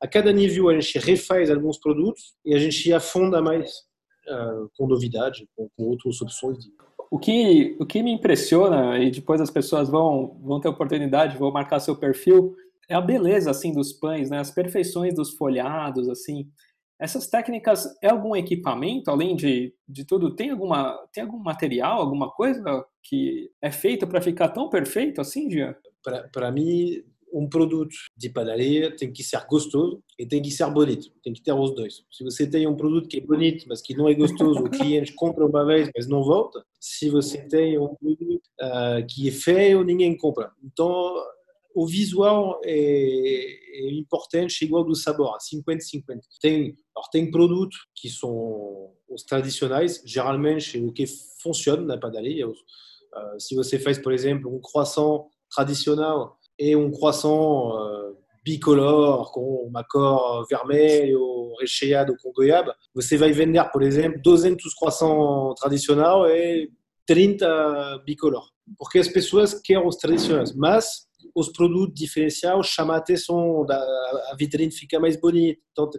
A, 0.00 0.08
cada 0.08 0.32
nível 0.32 0.68
a 0.68 0.74
gente 0.78 0.98
refaz 0.98 1.50
alguns 1.50 1.78
produtos 1.78 2.34
e 2.44 2.54
a 2.54 2.58
gente 2.58 2.92
afunda 2.92 3.40
mais 3.40 3.70
uh, 4.28 4.70
com 4.76 4.86
novidade, 4.86 5.48
com, 5.56 5.68
com 5.76 5.84
outras 5.84 6.20
opções. 6.20 6.58
De... 6.58 6.70
O 7.10 7.18
que, 7.18 7.76
o 7.80 7.86
que 7.86 8.02
me 8.02 8.12
impressiona, 8.12 8.98
e 8.98 9.10
depois 9.10 9.40
as 9.40 9.50
pessoas 9.50 9.88
vão, 9.88 10.38
vão 10.42 10.60
ter 10.60 10.68
oportunidade, 10.68 11.38
vão 11.38 11.50
marcar 11.50 11.80
seu 11.80 11.96
perfil, 11.96 12.54
é 12.88 12.94
a 12.94 13.00
beleza 13.00 13.50
assim 13.50 13.72
dos 13.72 13.92
pães, 13.92 14.30
né? 14.30 14.38
as 14.38 14.50
perfeições 14.50 15.14
dos 15.14 15.30
folhados, 15.30 16.08
assim. 16.08 16.48
Essas 16.98 17.28
técnicas 17.28 17.86
é 18.02 18.08
algum 18.08 18.34
equipamento, 18.34 19.10
além 19.10 19.36
de, 19.36 19.72
de 19.88 20.04
tudo? 20.04 20.34
Tem, 20.34 20.50
alguma, 20.50 20.98
tem 21.12 21.22
algum 21.22 21.38
material, 21.38 22.00
alguma 22.00 22.30
coisa 22.30 22.84
que 23.02 23.50
é 23.62 23.70
feito 23.70 24.06
para 24.06 24.20
ficar 24.20 24.48
tão 24.48 24.68
perfeito 24.68 25.20
assim, 25.20 25.50
Jean? 25.50 25.74
Para 26.32 26.50
mim, 26.50 27.02
um 27.32 27.48
produto 27.48 27.94
de 28.16 28.28
padaria 28.28 28.94
tem 28.96 29.12
que 29.12 29.22
ser 29.22 29.44
gostoso 29.46 30.02
e 30.18 30.26
tem 30.26 30.42
que 30.42 30.50
ser 30.50 30.68
bonito. 30.70 31.10
Tem 31.22 31.32
que 31.32 31.42
ter 31.42 31.52
os 31.52 31.74
dois. 31.74 32.04
Se 32.10 32.24
você 32.24 32.46
tem 32.48 32.66
um 32.66 32.76
produto 32.76 33.08
que 33.08 33.18
é 33.18 33.20
bonito, 33.20 33.66
mas 33.68 33.80
que 33.80 33.94
não 33.94 34.08
é 34.08 34.14
gostoso, 34.14 34.60
o 34.60 34.70
cliente 34.70 35.12
compra 35.12 35.46
uma 35.46 35.64
vez, 35.64 35.90
mas 35.94 36.08
não 36.08 36.22
volta. 36.22 36.64
Se 36.80 37.10
você 37.10 37.38
tem 37.38 37.78
um 37.78 37.94
produto 37.94 38.42
uh, 38.60 39.06
que 39.08 39.28
é 39.28 39.32
feio, 39.32 39.84
ninguém 39.84 40.16
compra. 40.16 40.50
Então, 40.64 41.14
o 41.74 41.86
visual 41.86 42.60
é, 42.64 42.70
é 42.70 43.92
importante 43.92 44.64
igual 44.64 44.84
do 44.84 44.94
sabor, 44.94 45.36
50-50. 45.38 46.20
Tem, 46.40 46.74
tem 47.12 47.30
produtos 47.30 47.78
que 47.94 48.08
são 48.08 48.92
os 49.08 49.22
tradicionais, 49.22 50.02
geralmente 50.04 50.78
é 50.78 50.80
o 50.80 50.92
que 50.92 51.04
funciona 51.42 51.82
na 51.82 51.98
padaria. 51.98 52.48
Uh, 52.48 52.54
se 53.38 53.54
você 53.54 53.78
faz, 53.78 53.98
por 53.98 54.12
exemplo, 54.12 54.54
um 54.54 54.60
croissant 54.60 55.24
tradicional 55.54 56.38
e 56.58 56.74
um 56.76 56.90
croissant 56.90 57.30
uh, 57.30 58.16
bicolor 58.44 59.30
com 59.32 59.66
uma 59.68 59.84
cor 59.84 60.46
vermelho 60.48 61.54
recheado 61.60 62.16
com 62.22 62.32
goiaba, 62.32 62.74
você 62.94 63.16
vai 63.16 63.32
vender, 63.32 63.62
por 63.70 63.82
exemplo, 63.82 64.20
200 64.22 64.74
croissants 64.74 65.60
tradicionais 65.60 66.32
e 66.32 66.70
30 67.06 68.02
bicolor. 68.04 68.46
Porque 68.76 68.98
as 68.98 69.08
pessoas 69.08 69.54
querem 69.54 69.86
os 69.86 69.96
tradicionais, 69.96 70.54
mas 70.54 71.07
os 71.34 71.48
produtos 71.50 71.94
diferenciais 71.94 72.66
chamam 72.66 72.94
a 72.94 72.98
atenção, 72.98 73.66
a 73.70 74.36
vitrine 74.38 74.72
fica 74.72 74.98
mais 75.00 75.20
bonita. 75.20 75.60
Então, 75.72 75.90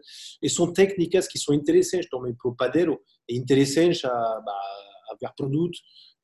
e 0.41 0.49
são 0.49 0.71
técnicas 0.71 1.27
que 1.27 1.39
são 1.39 1.53
interessantes 1.53 2.09
também 2.09 2.33
para 2.35 2.51
o 2.51 2.55
padeiro, 2.55 2.99
é 3.29 3.35
interessante 3.35 4.05
a, 4.05 4.09
a 4.09 5.17
ver 5.19 5.31
produto, 5.35 5.77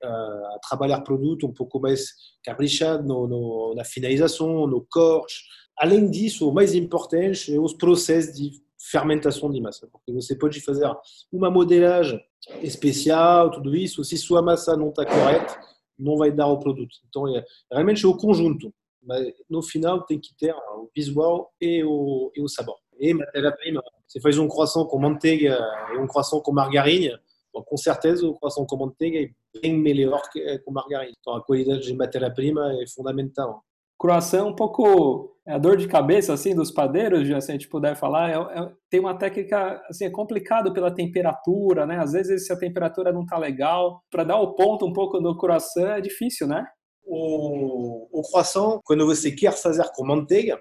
a 0.04 0.60
trabalhar 0.68 1.02
produto 1.02 1.48
um 1.48 1.54
pouco 1.54 1.80
mais 1.80 2.08
caprichado 2.44 3.08
no, 3.08 3.28
no, 3.28 3.74
na 3.76 3.84
finalização, 3.84 4.68
no 4.68 4.86
corte. 4.90 5.36
Além 5.78 6.10
disso, 6.10 6.50
o 6.50 6.54
mais 6.54 6.74
importante 6.74 7.54
é 7.54 7.60
os 7.60 7.74
processos 7.74 8.34
de 8.36 8.52
fermentação 8.92 9.52
de 9.52 9.60
massa, 9.60 9.88
porque 9.92 10.12
você 10.12 10.38
pode 10.38 10.62
fazer 10.62 10.88
uma 11.32 11.50
modelagem 11.50 12.22
especial, 12.62 13.50
tudo 13.50 13.76
isso, 13.76 14.04
se 14.04 14.18
sua 14.18 14.42
massa 14.42 14.78
não 14.78 14.90
está 14.90 15.06
correta, 15.06 15.60
não 15.98 16.18
vai 16.18 16.32
dar 16.32 16.48
o 16.48 16.60
produto. 16.60 16.96
Então, 17.08 17.28
é 17.36 17.44
realmente 17.72 18.06
é 18.06 18.08
o 18.08 18.16
conjunto 18.16 18.72
mas 19.06 19.28
no 19.50 19.62
final 19.62 20.06
tem 20.06 20.20
que 20.20 20.36
ter 20.38 20.54
o 20.54 20.90
visual 20.96 21.52
e 21.62 21.84
o, 21.84 22.32
e 22.36 22.42
o 22.42 22.48
sabor. 22.48 22.78
E 23.00 23.14
matéria-prima, 23.14 23.84
se 24.08 24.22
faz 24.22 24.38
um 24.38 24.48
croissant 24.48 24.86
com 24.88 25.00
manteiga 25.00 25.58
e 25.94 25.98
um 25.98 26.08
croissant 26.08 26.42
com 26.42 26.52
margarina, 26.52 27.20
bom, 27.54 27.64
com 27.64 27.78
certeza 27.78 28.26
o 28.26 28.38
croissant 28.38 28.66
com 28.66 28.78
manteiga 28.78 29.20
é 29.20 29.60
bem 29.60 29.78
melhor 29.78 30.22
que 30.32 30.60
com 30.60 30.72
margarina. 30.72 31.14
Então 31.20 31.36
a 31.36 31.44
qualidade 31.44 31.82
de 31.82 31.94
matéria-prima 31.94 32.74
é 32.82 32.88
fundamental. 32.88 33.64
Croissant 33.98 34.40
é 34.40 34.44
um 34.44 34.56
pouco 34.56 35.36
é 35.48 35.54
a 35.54 35.58
dor 35.60 35.78
de 35.78 35.88
cabeça 35.88 36.34
assim 36.34 36.56
dos 36.56 36.72
padeiros, 36.72 37.28
já 37.28 37.40
se 37.40 37.52
a 37.52 37.54
gente 37.54 37.70
puder 37.70 37.96
falar, 37.96 38.32
é, 38.32 38.34
é, 38.34 38.72
tem 38.90 39.00
uma 39.00 39.16
técnica 39.16 39.80
assim 39.88 40.06
é 40.06 40.10
complicado 40.10 40.74
pela 40.74 40.94
temperatura, 40.94 41.86
né? 41.86 42.00
Às 42.00 42.14
vezes 42.14 42.48
se 42.48 42.54
a 42.54 42.58
temperatura 42.58 43.14
não 43.14 43.26
tá 43.26 43.38
legal, 43.38 44.02
para 44.10 44.24
dar 44.24 44.40
o 44.40 44.56
ponto 44.56 44.86
um 44.86 44.94
pouco 44.94 45.22
no 45.22 45.38
croissant 45.38 45.98
é 45.98 46.02
difícil, 46.02 46.48
né? 46.48 46.66
O, 47.06 48.08
o 48.12 48.22
croissant, 48.24 48.80
quando 48.84 49.06
você 49.06 49.32
quer 49.32 49.54
fazer 49.54 49.88
com 49.94 50.06
manteiga, 50.06 50.60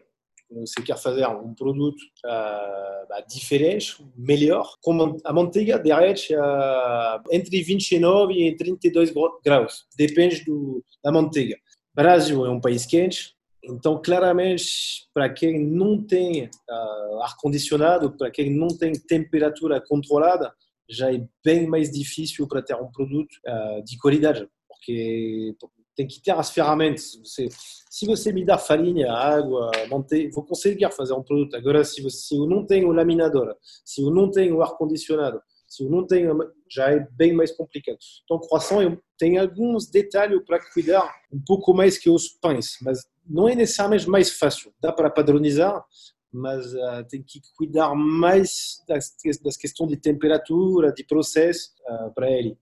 você 0.50 0.82
quer 0.82 0.98
fazer 0.98 1.26
um 1.26 1.54
produto 1.54 2.00
uh, 2.24 3.26
diferente, 3.28 3.96
melhor, 4.16 4.76
com 4.82 5.18
a 5.24 5.32
manteiga 5.32 5.78
derrete 5.78 6.34
uh, 6.34 7.22
entre 7.32 7.62
29 7.62 8.34
e 8.34 8.56
32 8.56 9.12
graus, 9.44 9.86
depende 9.96 10.44
do, 10.44 10.84
da 11.02 11.10
manteiga. 11.10 11.56
Brasil 11.94 12.44
é 12.44 12.50
um 12.50 12.60
país 12.60 12.86
quente, 12.86 13.34
então, 13.66 14.00
claramente, 14.02 15.08
para 15.12 15.28
quem 15.32 15.58
não 15.64 16.02
tem 16.02 16.44
uh, 16.44 17.22
ar-condicionado, 17.22 18.14
para 18.16 18.30
quem 18.30 18.54
não 18.54 18.68
tem 18.68 18.92
temperatura 18.92 19.80
controlada, 19.80 20.52
já 20.88 21.12
é 21.12 21.26
bem 21.42 21.66
mais 21.66 21.90
difícil 21.90 22.46
para 22.46 22.60
ter 22.60 22.74
um 22.74 22.90
produto 22.90 23.32
uh, 23.46 23.82
de 23.82 23.96
qualidade, 23.98 24.46
porque 24.68 25.54
tem 25.96 26.06
que 26.06 26.20
ter 26.20 26.32
as 26.32 26.50
ferramentas. 26.50 27.18
Você, 27.24 27.48
se 27.90 28.06
você 28.06 28.32
me 28.32 28.44
dá 28.44 28.58
farinha, 28.58 29.12
água, 29.12 29.70
manteiga, 29.88 30.30
vou 30.34 30.44
conseguir 30.44 30.90
fazer 30.92 31.14
um 31.14 31.22
produto. 31.22 31.56
Agora, 31.56 31.84
se, 31.84 32.02
você, 32.02 32.16
se 32.16 32.36
eu 32.36 32.46
não 32.46 32.66
tenho 32.66 32.90
laminador, 32.92 33.54
se 33.84 34.02
eu 34.02 34.10
não 34.10 34.30
tenho 34.30 34.60
ar-condicionado, 34.62 35.40
se 35.66 35.82
eu 35.82 35.90
não 35.90 36.06
tenho, 36.06 36.36
já 36.70 36.90
é 36.90 37.06
bem 37.12 37.32
mais 37.32 37.50
complicado. 37.50 37.98
Então, 38.24 38.38
croissant 38.38 38.96
tem 39.18 39.38
alguns 39.38 39.88
detalhes 39.88 40.40
para 40.44 40.60
cuidar 40.72 41.12
um 41.32 41.40
pouco 41.44 41.72
mais 41.74 41.98
que 41.98 42.10
os 42.10 42.28
pães, 42.28 42.76
mas 42.82 43.04
não 43.26 43.48
é 43.48 43.54
necessariamente 43.54 44.08
mais 44.08 44.30
fácil. 44.30 44.72
Dá 44.80 44.92
para 44.92 45.10
padronizar, 45.10 45.84
mas 46.32 46.74
uh, 46.74 47.04
tem 47.08 47.22
que 47.22 47.40
cuidar 47.56 47.94
mais 47.94 48.82
das, 48.88 49.14
das 49.42 49.56
questões 49.56 49.90
de 49.90 49.96
temperatura, 49.96 50.92
de 50.92 51.04
processo 51.04 51.70
uh, 51.88 52.12
para 52.12 52.30
ele. 52.30 52.58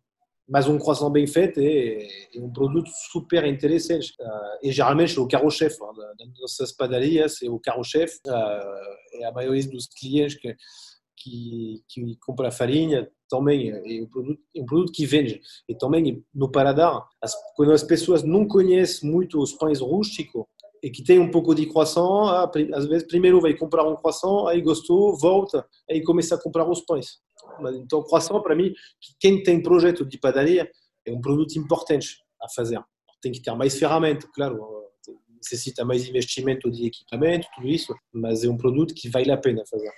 Mas 0.49 0.67
um 0.67 0.79
croissant 0.79 1.11
bem 1.11 1.27
feito 1.27 1.61
é, 1.61 2.07
um 2.37 2.53
produto 2.53 2.91
super 3.11 3.45
interessante. 3.45 4.13
E 4.63 4.73
geralmente 4.73 5.19
é 5.19 5.21
o 5.21 5.29
carro-chefe 5.29 5.79
das 6.19 6.41
nossas 6.41 6.73
padarias, 6.73 7.41
é 7.43 7.49
o 7.49 7.61
carro-chefe. 7.61 8.19
é 8.27 9.25
a 9.25 9.33
maioria 9.33 9.67
dos 9.69 9.87
clientes 9.87 10.37
que, 10.37 10.55
que, 11.17 11.83
que 11.89 12.17
compram 12.21 12.49
a 12.49 12.53
farinha 12.53 13.09
também 13.33 13.71
é 13.71 14.03
um 14.03 14.07
produto, 14.07 14.41
um 14.55 14.67
produto 14.67 14.93
que 14.93 15.07
vende. 15.07 15.41
E 15.67 15.75
também 15.75 16.23
no 16.35 16.51
paladar, 16.51 17.03
as, 17.23 17.35
quando 17.57 17.73
as 17.73 17.83
pessoas 17.83 18.23
não 18.23 18.47
conhecem 18.47 19.11
muito 19.11 19.41
os 19.41 19.55
pães 19.55 19.81
rústicos, 19.81 20.45
e 20.83 20.91
que 20.91 21.03
tem 21.03 21.19
um 21.19 21.31
pouco 21.31 21.55
de 21.55 21.67
croissant, 21.67 22.29
ah, 22.29 22.51
às 22.75 22.87
vezes 22.87 23.07
primeiro 23.07 23.41
vai 23.41 23.55
comprar 23.55 23.89
um 23.89 23.95
croissant, 23.95 24.49
aí 24.49 24.61
gostou, 24.61 25.17
volta, 25.17 25.65
aí 25.89 26.03
começa 26.03 26.35
a 26.35 26.43
comprar 26.43 26.69
os 26.69 26.81
pães. 26.81 27.21
Então, 27.75 28.03
croissant, 28.03 28.41
para 28.43 28.55
mim, 28.55 28.73
quem 29.21 29.43
tem 29.43 29.63
projeto 29.63 30.05
de 30.05 30.19
padaria, 30.19 30.71
é 31.07 31.13
um 31.13 31.21
produto 31.21 31.57
importante 31.57 32.19
a 32.41 32.49
fazer. 32.55 32.81
Tem 33.21 33.33
que 33.33 33.41
ter 33.41 33.55
mais 33.55 33.79
ferramentas, 33.79 34.29
claro, 34.35 34.61
necessita 35.37 35.85
mais 35.85 36.09
investimento 36.09 36.71
de 36.71 36.87
equipamento, 36.87 37.49
tudo 37.55 37.69
isso, 37.69 37.95
mas 38.13 38.45
é 38.45 38.49
um 38.49 38.57
produto 38.57 38.95
que 38.95 39.09
vale 39.09 39.31
a 39.31 39.37
pena 39.37 39.63
fazer. 39.69 39.91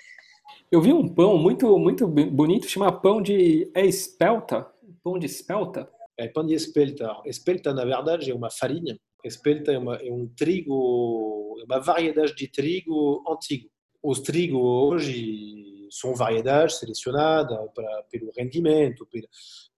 Eu 0.71 0.81
vi 0.81 0.93
um 0.93 1.07
pão 1.07 1.39
muito 1.39 1.79
muito 1.79 2.07
bonito, 2.07 2.69
chama 2.69 2.91
pão 2.91 3.21
de 3.21 3.71
é 3.75 3.85
espelta, 3.85 4.67
pão 5.03 5.19
de 5.19 5.27
espelta. 5.27 5.89
É 6.17 6.29
pão 6.29 6.47
de 6.47 6.55
espelta. 6.55 7.21
Espelta, 7.27 7.75
na 7.75 7.85
verdade, 7.85 8.31
é 8.31 8.35
uma 8.35 8.51
farinha 8.51 8.97
espelta 9.25 9.73
é, 9.73 9.79
uma, 9.79 9.97
é 9.97 10.13
um 10.13 10.27
trigo, 10.29 11.57
é 11.61 11.65
uma 11.65 11.81
variedade 11.81 12.35
de 12.35 12.49
trigo 12.49 13.25
antigo. 13.29 13.69
Os 14.03 14.21
trigos 14.21 14.61
hoje 14.61 15.74
são 15.95 16.15
variedades 16.15 16.79
selecionadas 16.79 17.57
para, 17.75 18.03
pelo 18.11 18.31
rendimento, 18.37 19.07
pela, 19.07 19.29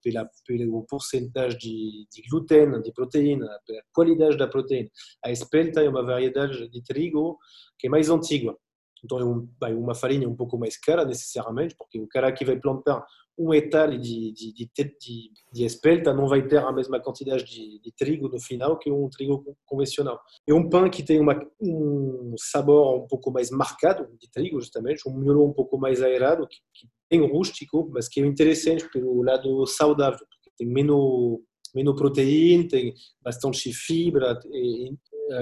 pela, 0.02 0.30
pelo 0.46 0.86
porcentagem 0.86 1.58
de, 1.58 2.06
de 2.10 2.22
glúten, 2.28 2.80
de 2.80 2.92
proteína, 2.92 3.46
pela 3.66 3.82
qualidade 3.92 4.36
da 4.38 4.48
proteína. 4.48 4.88
A 5.22 5.30
espelta 5.30 5.82
é 5.82 5.88
uma 5.88 6.02
variedade 6.02 6.68
de 6.68 6.82
trigo 6.82 7.38
que 7.78 7.86
é 7.86 7.90
mais 7.90 8.08
antiga. 8.08 8.56
Então 9.04 9.18
é 9.18 9.24
um, 9.24 9.48
uma 9.78 9.94
farinha 9.94 10.28
um 10.28 10.34
pouco 10.34 10.58
mais 10.58 10.78
cara, 10.78 11.04
necessariamente, 11.04 11.74
porque 11.76 12.00
o 12.00 12.08
cara 12.08 12.32
que 12.32 12.44
vai 12.44 12.58
plantar 12.58 13.04
um 13.38 13.52
hectare 13.52 13.98
de, 13.98 14.32
de, 14.32 14.52
de, 14.52 15.30
de, 15.52 15.64
espelta 15.64 16.12
não 16.12 16.26
vai 16.26 16.46
ter 16.46 16.58
a 16.58 16.72
mesma 16.72 17.00
quantidade 17.00 17.44
de, 17.44 17.92
trigo 17.96 18.28
no 18.28 18.40
final 18.40 18.78
que 18.78 18.90
um 18.90 19.08
trigo 19.10 19.56
convencional. 19.64 20.20
É 20.46 20.54
um 20.54 20.68
pão 20.68 20.88
que 20.88 21.02
tem 21.02 21.20
uma, 21.20 21.38
um 21.60 22.34
sabor 22.38 23.04
um 23.04 23.06
pouco 23.06 23.30
mais 23.30 23.50
marcado 23.50 24.08
de 24.18 24.30
trigo, 24.30 24.60
justamente, 24.60 25.08
um 25.08 25.16
miolo 25.16 25.46
um 25.46 25.52
pouco 25.52 25.78
mais 25.78 26.02
aerado, 26.02 26.46
que, 26.48 26.58
que 26.74 26.88
bem 27.10 27.30
rústico, 27.30 27.88
mas 27.92 28.08
que 28.08 28.20
é 28.20 28.26
interessante 28.26 28.88
pelo 28.90 29.22
lado 29.22 29.66
saudável, 29.66 30.26
porque 30.30 30.50
tem 30.56 30.66
menos, 30.66 31.38
menos 31.74 31.94
proteína, 31.94 32.68
tem 32.68 32.94
bastante 33.22 33.72
fibra, 33.72 34.38
e, 34.52 34.92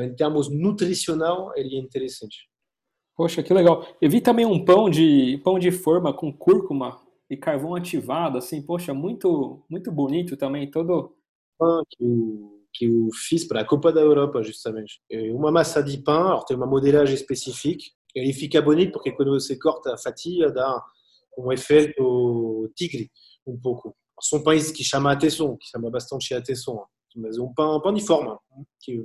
em 0.03 0.15
termos 0.15 0.49
nutricional, 0.49 1.53
ele 1.55 1.77
é 1.77 1.79
interessante. 1.79 2.49
Poxa, 3.17 3.43
que 3.43 3.55
legal. 3.55 3.87
Eu 4.01 4.11
vi 4.11 4.21
também 4.21 4.45
um 4.45 4.65
pão 4.65 4.91
de 4.91 5.41
pão 5.45 5.59
de 5.59 5.71
forma 5.71 6.13
com 6.13 6.33
cúrcuma 6.33 7.04
e 7.35 7.37
carvão 7.37 7.75
ativado, 7.75 8.39
assim, 8.39 8.63
poxa, 8.63 8.95
muito 8.95 9.63
muito 9.69 9.93
bonito 9.93 10.37
também, 10.37 10.71
todo 10.71 11.15
que 11.91 12.55
que 12.75 12.89
fiz 13.29 13.47
para 13.47 13.61
a 13.61 13.65
Copa 13.65 13.93
da 13.93 14.01
Europa, 14.01 14.43
justamente. 14.43 15.01
É 15.09 15.33
uma 15.33 15.53
de 15.81 15.97
pão, 15.99 16.45
tem 16.45 16.57
uma 16.57 16.67
modelagem 16.67 17.15
específica, 17.15 17.85
ele 18.15 18.33
fica 18.33 18.61
bonito 18.61 18.93
porque 18.93 19.13
quando 19.13 19.31
você 19.33 19.57
corta 19.57 19.95
a 19.95 19.99
fatia, 19.99 20.51
dá 20.51 20.83
um 21.39 21.53
efeito 21.53 22.71
tigre, 22.75 23.11
um 23.47 23.59
pouco. 23.59 23.95
São 24.21 24.43
pães 24.43 24.71
que 24.73 24.85
atenção, 25.13 25.57
que 25.57 25.69
bastante 25.91 26.35
atenção, 26.35 26.85
mas 27.17 27.39
um 27.39 27.53
pão, 27.55 27.81
pão 27.81 27.93
de 27.93 28.05
forma, 28.05 28.39
que 28.81 29.01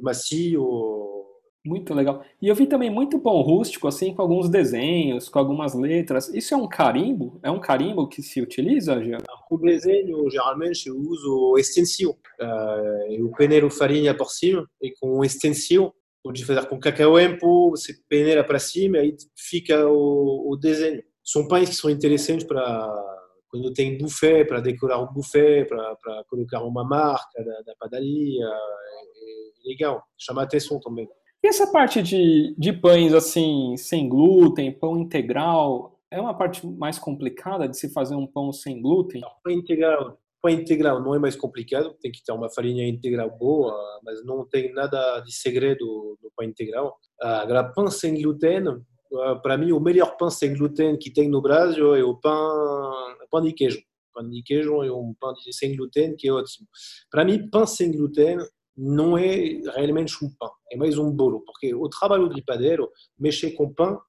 muito 1.66 1.94
legal. 1.94 2.24
E 2.42 2.48
eu 2.48 2.56
vi 2.56 2.66
também 2.66 2.90
muito 2.90 3.20
pão 3.20 3.42
rústico, 3.42 3.88
assim, 3.88 4.14
com 4.14 4.22
alguns 4.22 4.50
desenhos, 4.50 5.28
com 5.30 5.40
algumas 5.40 5.74
letras. 5.74 6.30
Isso 6.34 6.54
é 6.54 6.58
um 6.58 6.68
carimbo? 6.68 7.40
É 7.44 7.52
um 7.52 7.60
carimbo 7.60 8.08
que 8.08 8.22
se 8.22 8.42
utiliza, 8.42 9.04
Jean? 9.04 9.18
O 9.50 9.58
desenho, 9.58 10.30
geralmente, 10.30 10.88
eu 10.88 10.98
uso 10.98 11.58
extensio. 11.58 12.12
Uh, 12.40 13.12
eu 13.12 13.32
peneiro 13.32 13.70
farinha 13.70 14.16
por 14.16 14.30
cima 14.32 14.66
e 14.82 14.92
com 15.00 15.24
extensio, 15.24 15.94
pode 16.24 16.46
fazer 16.46 16.66
com 16.68 16.80
cacau 16.80 17.20
em 17.20 17.38
pó, 17.38 17.70
você 17.72 17.94
peneira 18.08 18.44
para 18.44 18.60
cima 18.60 18.98
e 18.98 19.02
aí 19.02 19.18
fica 19.36 19.86
o, 19.88 20.54
o 20.54 20.56
desenho. 20.56 21.04
São 21.24 21.48
pães 21.48 21.70
que 21.70 21.76
são 21.76 21.90
interessantes 21.90 22.46
para 22.46 23.06
quando 23.50 23.74
tem 23.74 23.98
buffet, 23.98 24.46
para 24.46 24.62
decorar 24.62 25.02
um 25.02 25.12
buffet, 25.12 25.66
para 25.66 26.24
colocar 26.30 26.64
uma 26.64 26.84
marca 26.84 27.44
da, 27.44 27.62
da 27.62 27.76
padaria. 27.80 28.46
É, 28.46 29.66
é 29.66 29.70
legal, 29.70 30.04
chama 30.18 30.44
atenção 30.44 30.80
também. 30.80 31.08
E 31.42 31.48
essa 31.48 31.72
parte 31.72 32.02
de, 32.04 32.54
de 32.58 32.74
pães 32.74 33.14
assim, 33.14 33.76
sem 33.78 34.10
glúten, 34.10 34.72
pão 34.72 34.98
integral, 34.98 35.98
é 36.12 36.20
uma 36.20 36.34
parte 36.34 36.66
mais 36.68 37.00
complicada 37.00 37.68
de 37.68 37.78
se 37.78 37.94
fazer 37.94 38.16
um 38.16 38.28
pão 38.28 38.52
sem 38.52 38.82
glúten? 38.82 39.22
Pão 39.42 39.54
integral, 39.54 40.20
pão 40.42 40.52
integral 40.52 41.02
não 41.02 41.16
é 41.16 41.20
mais 41.20 41.38
complicado, 41.38 41.96
tem 42.02 42.12
que 42.12 42.22
ter 42.24 42.34
uma 42.34 42.50
farinha 42.50 42.88
integral 42.88 43.30
boa, 43.38 43.74
mas 44.04 44.26
não 44.26 44.46
tem 44.46 44.74
nada 44.74 45.22
de 45.22 45.32
segredo 45.32 46.18
no 46.22 46.30
pão 46.36 46.46
integral. 46.46 46.98
Agora, 47.22 47.72
pão 47.74 47.88
sem 47.88 48.22
glúten, 48.22 48.66
ah, 49.22 49.36
para 49.36 49.58
mim, 49.58 49.72
o 49.72 49.80
melhor 49.80 50.18
pão 50.18 50.30
sem 50.30 50.54
glúten 50.54 50.98
que 50.98 51.12
tem 51.12 51.30
no 51.30 51.42
Brasil 51.42 51.96
é 51.96 52.04
o 52.04 52.16
pão, 52.16 53.16
pão 53.32 53.42
de 53.42 53.54
queijo. 53.54 53.82
Pão 54.14 54.30
de 54.30 54.44
queijo 54.44 54.84
é 54.84 54.92
um 54.92 55.14
pão 55.20 55.34
sem 55.52 55.76
glúten 55.76 56.16
que 56.18 56.28
é 56.28 56.34
ótimo. 56.34 56.68
Para 57.10 57.24
mim, 57.24 57.50
pão 57.50 57.66
sem 57.66 57.92
glúten 57.92 58.38
não 58.82 59.18
é 59.18 59.60
realmente 59.76 60.14
um 60.24 60.30
pão, 60.40 60.50
é 60.72 60.78
mais 60.78 60.98
um 60.98 61.12
bolo, 61.12 61.44
porque 61.46 61.76
o 61.76 61.90
trabalho 61.90 62.30
de 62.30 62.42
padeiro, 62.42 62.90
mexer 63.20 63.52
com 63.52 63.74
pão, 63.74 64.00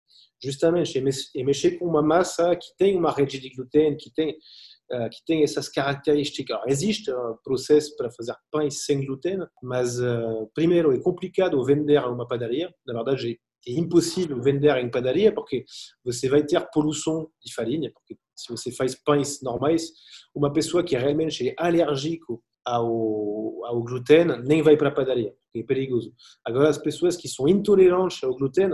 justamente, 0.43 0.97
é 0.97 1.43
mexer 1.43 1.73
com 1.73 1.87
uma 1.87 2.01
massa 2.01 2.55
que 2.55 2.69
tem 2.79 2.97
uma 2.97 3.11
rede 3.11 3.41
de 3.41 3.51
glúten, 3.51 3.97
que 3.97 4.13
tem, 4.15 4.31
uh, 4.31 5.11
que 5.11 5.25
tem 5.27 5.43
essas 5.43 5.69
características. 5.69 6.61
Existe 6.69 7.13
um 7.13 7.37
processo 7.43 7.97
para 7.97 8.13
fazer 8.13 8.35
pães 8.51 8.85
sem 8.85 9.05
glúten, 9.05 9.41
mas, 9.61 9.99
uh, 10.01 10.49
primeiro, 10.55 10.93
é 10.93 11.01
complicado 11.01 11.63
vender 11.65 11.99
uma 12.05 12.27
padaria, 12.27 12.73
na 12.87 12.95
verdade, 12.95 13.41
é 13.67 13.73
impossível 13.73 14.41
vender 14.41 14.75
em 14.77 14.91
padaria, 14.91 15.35
porque 15.35 15.65
você 16.05 16.29
vai 16.29 16.45
ter 16.45 16.65
poluição 16.73 17.29
de 17.45 17.53
farinha, 17.53 17.91
porque 17.93 18.17
se 18.37 18.51
você 18.51 18.71
faz 18.73 18.95
pães 18.95 19.43
normais, 19.43 19.91
uma 20.35 20.51
pessoa 20.53 20.83
que 20.83 20.97
realmente 20.97 21.49
é 21.49 21.55
alérgico 21.59 22.43
ao, 22.65 23.65
ao 23.65 23.83
glúten, 23.83 24.27
nem 24.45 24.63
vai 24.63 24.77
para 24.77 24.89
a 24.89 24.95
padaria, 24.95 25.35
é 25.55 25.63
perigoso. 25.63 26.13
Agora, 26.45 26.69
as 26.69 26.79
pessoas 26.79 27.17
que 27.17 27.29
são 27.29 27.49
intolerantes 27.49 28.23
ao 28.23 28.35
glúten 28.35 28.71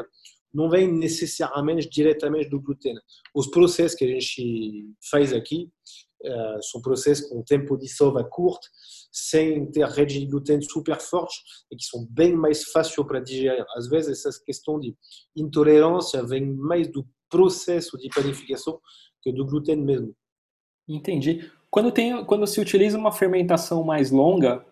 não 0.53 0.71
vêm 0.71 0.91
necessariamente 0.91 1.89
diretamente 1.89 2.49
do 2.49 2.61
glúten. 2.61 2.95
Os 3.35 3.47
processos 3.49 3.97
que 3.97 4.05
a 4.05 4.09
gente 4.09 4.87
faz 5.11 5.33
aqui 5.33 5.69
uh, 6.25 6.63
são 6.63 6.81
processos 6.81 7.29
com 7.29 7.43
tempo 7.43 7.77
de 7.77 7.89
sova 7.89 8.25
curto, 8.25 8.67
sem 9.13 9.71
ter 9.71 9.87
rede 9.87 10.19
de 10.19 10.27
glúten 10.27 10.61
super 10.63 10.99
forte 10.99 11.37
e 11.71 11.77
que 11.77 11.85
são 11.85 12.07
bem 12.11 12.35
mais 12.35 12.65
fáceis 12.65 13.07
para 13.07 13.21
digerir. 13.21 13.65
Às 13.77 13.89
vezes, 13.89 14.25
essa 14.25 14.43
questão 14.45 14.81
de 14.81 14.97
intolerância 15.37 16.25
vem 16.25 16.47
mais 16.55 16.89
do 16.89 17.07
processo 17.29 17.99
de 17.99 18.09
panificação 18.09 18.81
que 19.23 19.33
do 19.33 19.45
glúten 19.45 19.77
mesmo. 19.77 20.15
Entendi. 20.89 21.51
Quando, 21.71 21.93
tem, 21.93 22.25
quando 22.25 22.47
se 22.47 22.61
utiliza 22.61 22.97
uma 22.97 23.13
fermentação 23.13 23.85
mais 23.85 24.11
longa, 24.11 24.65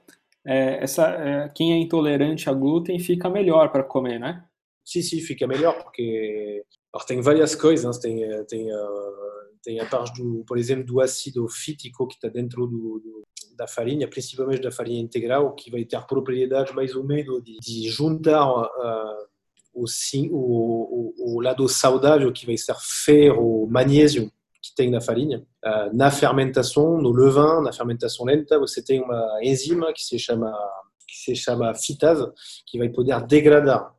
é, 0.47 0.83
essa, 0.83 1.09
é, 1.09 1.49
quem 1.55 1.73
é 1.73 1.77
intolerante 1.77 2.49
a 2.49 2.53
glúten 2.53 2.99
fica 2.99 3.29
melhor 3.29 3.71
para 3.71 3.83
comer, 3.83 4.19
né? 4.19 4.45
Sim, 4.85 5.03
sim, 5.03 5.21
fica 5.21 5.47
melhor, 5.47 5.83
porque 5.83 6.63
tem 7.07 7.21
várias 7.21 7.55
coisas. 7.55 7.99
Tem, 7.99 8.21
tem, 8.47 8.69
tem 9.63 9.81
a 9.81 9.87
parte, 9.87 10.23
do, 10.23 10.45
por 10.47 10.59
exemplo, 10.59 10.85
do 10.85 11.01
ácido 11.01 11.49
fítico 11.49 12.07
que 12.07 12.15
está 12.15 12.29
dentro 12.29 12.67
do, 12.67 13.01
do, 13.01 13.23
da 13.57 13.67
farinha, 13.67 14.07
principalmente 14.07 14.63
da 14.63 14.71
farinha 14.71 15.01
integral, 15.01 15.55
que 15.55 15.71
vai 15.71 15.85
ter 15.85 16.01
propriedades 16.07 16.75
mais 16.75 16.95
ou 16.95 17.03
menos 17.03 17.43
de, 17.43 17.57
de 17.59 17.89
juntar 17.89 18.47
uh, 18.47 19.27
o, 19.73 19.85
o, 20.31 21.15
o, 21.19 21.41
lado 21.41 21.67
saudável, 21.69 22.33
que 22.33 22.47
vai 22.47 22.59
ser 22.59 22.77
ferro, 22.79 23.67
magnésio, 23.67 24.31
tem 24.75 24.91
na 24.91 25.01
farinha. 25.01 25.45
Na 25.93 26.11
fermentação, 26.11 26.99
no 26.99 27.11
levain, 27.11 27.63
na 27.63 27.73
fermentação 27.73 28.27
lenta, 28.27 28.59
você 28.59 28.83
tem 28.83 29.03
uma 29.03 29.39
enzima 29.43 29.93
que 29.93 30.03
se 30.03 30.19
chama 30.19 30.53
que 31.07 31.17
se 31.17 31.37
chama 31.37 31.75
fitase, 31.75 32.27
que 32.67 32.79
vai 32.79 32.89
poder 32.89 33.21
degradar 33.27 33.95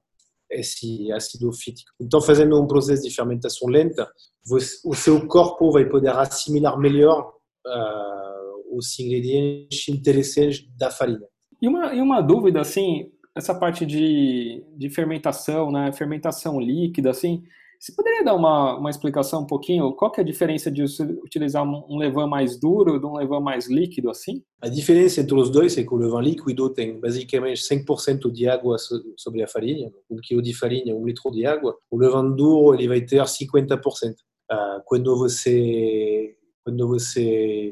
esse 0.49 1.11
ácido 1.11 1.51
fítico. 1.53 1.91
Então, 1.99 2.21
fazendo 2.21 2.61
um 2.61 2.67
processo 2.67 3.03
de 3.03 3.13
fermentação 3.13 3.69
lenta, 3.69 4.07
você, 4.45 4.77
o 4.85 4.93
seu 4.93 5.25
corpo 5.27 5.71
vai 5.71 5.85
poder 5.85 6.09
assimilar 6.09 6.77
melhor 6.77 7.33
uh, 7.65 8.77
os 8.77 8.97
ingredientes 8.99 9.87
interessantes 9.87 10.67
da 10.77 10.91
farinha. 10.91 11.27
E 11.61 11.67
uma, 11.67 11.93
e 11.93 12.01
uma 12.01 12.21
dúvida, 12.21 12.61
assim, 12.61 13.11
essa 13.35 13.55
parte 13.55 13.85
de, 13.85 14.63
de 14.77 14.89
fermentação, 14.89 15.71
né, 15.71 15.91
fermentação 15.91 16.59
líquida, 16.59 17.09
assim, 17.09 17.43
você 17.85 17.93
poderia 17.93 18.23
dar 18.23 18.33
uma, 18.33 18.79
uma 18.79 18.89
explicação 18.89 19.43
um 19.43 19.45
pouquinho? 19.45 19.93
Qual 19.93 20.11
que 20.11 20.19
é 20.19 20.23
a 20.23 20.25
diferença 20.25 20.71
de 20.71 20.83
utilizar 21.23 21.63
um 21.63 21.99
levain 21.99 22.27
mais 22.27 22.59
duro 22.59 22.99
de 22.99 23.05
um 23.05 23.13
levain 23.13 23.39
mais 23.39 23.69
líquido 23.69 24.09
assim? 24.09 24.41
A 24.59 24.67
diferença 24.67 25.21
entre 25.21 25.35
os 25.35 25.51
dois 25.51 25.77
é 25.77 25.83
que 25.83 25.93
o 25.93 25.97
levain 25.97 26.23
líquido 26.23 26.71
tem 26.71 26.99
basicamente 26.99 27.61
100% 27.61 28.31
de 28.31 28.47
água 28.49 28.77
sobre 29.15 29.43
a 29.43 29.47
farinha, 29.47 29.91
um 30.09 30.17
quilo 30.19 30.41
de 30.41 30.51
farinha, 30.57 30.95
um 30.95 31.05
litro 31.05 31.29
de 31.29 31.45
água. 31.45 31.77
O 31.91 31.97
levain 31.99 32.35
duro 32.35 32.73
ele 32.73 32.87
vai 32.87 33.01
ter 33.01 33.21
50%. 33.21 34.15
Ah, 34.49 34.81
quando 34.83 35.15
você 35.15 36.35
quando 36.63 36.87
você 36.87 37.71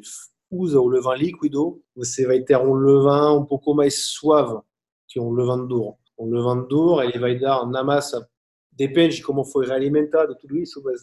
usa 0.51 0.79
o 0.79 0.87
levain 0.87 1.17
líquido, 1.17 1.81
você 1.95 2.27
vai 2.27 2.41
ter 2.41 2.55
um 2.57 2.75
levain 2.75 3.39
um 3.39 3.45
pouco 3.45 3.73
mais 3.73 4.11
suave 4.11 4.61
que 5.07 5.19
um 5.19 5.31
levain 5.31 5.65
duro. 5.65 5.95
Um 6.19 6.29
levain 6.29 6.67
duro 6.67 7.01
ele 7.01 7.17
vai 7.17 7.39
dar 7.39 7.63
uma 7.63 7.83
massa 7.83 8.29
depende 8.75 9.17
de 9.17 9.23
como 9.23 9.45
foi 9.45 9.65
realimentado 9.65 10.35
tudo 10.35 10.57
isso, 10.57 10.81
mas 10.83 11.01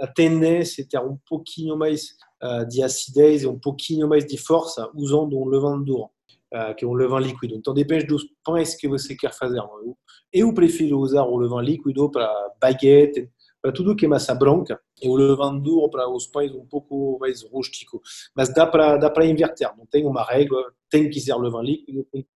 a 0.00 0.06
tendência 0.06 0.82
é 0.82 0.84
ter 0.84 1.00
um 1.00 1.18
pouquinho 1.28 1.76
mais 1.76 2.16
uh, 2.42 2.66
de 2.68 2.82
acidez 2.82 3.42
e 3.42 3.46
um 3.46 3.58
pouquinho 3.58 4.08
mais 4.08 4.24
de 4.24 4.38
força 4.38 4.90
usando 4.94 5.38
um 5.38 5.46
levain 5.46 5.82
duro, 5.82 6.10
uh, 6.54 6.74
que 6.76 6.84
é 6.84 6.88
um 6.88 6.94
levain 6.94 7.24
líquido. 7.24 7.54
Então 7.54 7.74
depende 7.74 8.06
dos 8.06 8.24
pães 8.44 8.74
que 8.74 8.88
você 8.88 9.14
quer 9.14 9.32
fazer. 9.32 9.60
Eu 10.32 10.54
prefiro 10.54 10.98
usar 10.98 11.24
o 11.24 11.36
levain 11.36 11.64
líquido 11.64 12.10
para 12.10 12.28
baguete, 12.60 13.30
para 13.60 13.72
tudo 13.72 13.96
que 13.96 14.06
é 14.06 14.08
massa 14.08 14.34
branca, 14.34 14.80
e 15.02 15.08
o 15.08 15.16
levain 15.16 15.60
duro 15.60 15.90
para 15.90 16.08
os 16.08 16.26
pães 16.28 16.52
um 16.54 16.66
pouco 16.66 17.18
mais 17.20 17.42
rústicos. 17.42 18.00
Mas 18.36 18.52
dá 18.54 18.66
para 18.66 18.96
dá 18.96 19.26
inverter, 19.26 19.76
não 19.76 19.86
tem 19.86 20.06
uma 20.06 20.24
regra, 20.24 20.56
tem 20.88 21.10
que 21.10 21.20
ser 21.20 21.34
levain 21.34 21.64
líquido, 21.64 22.06
tem 22.12 22.22
que 22.22 22.28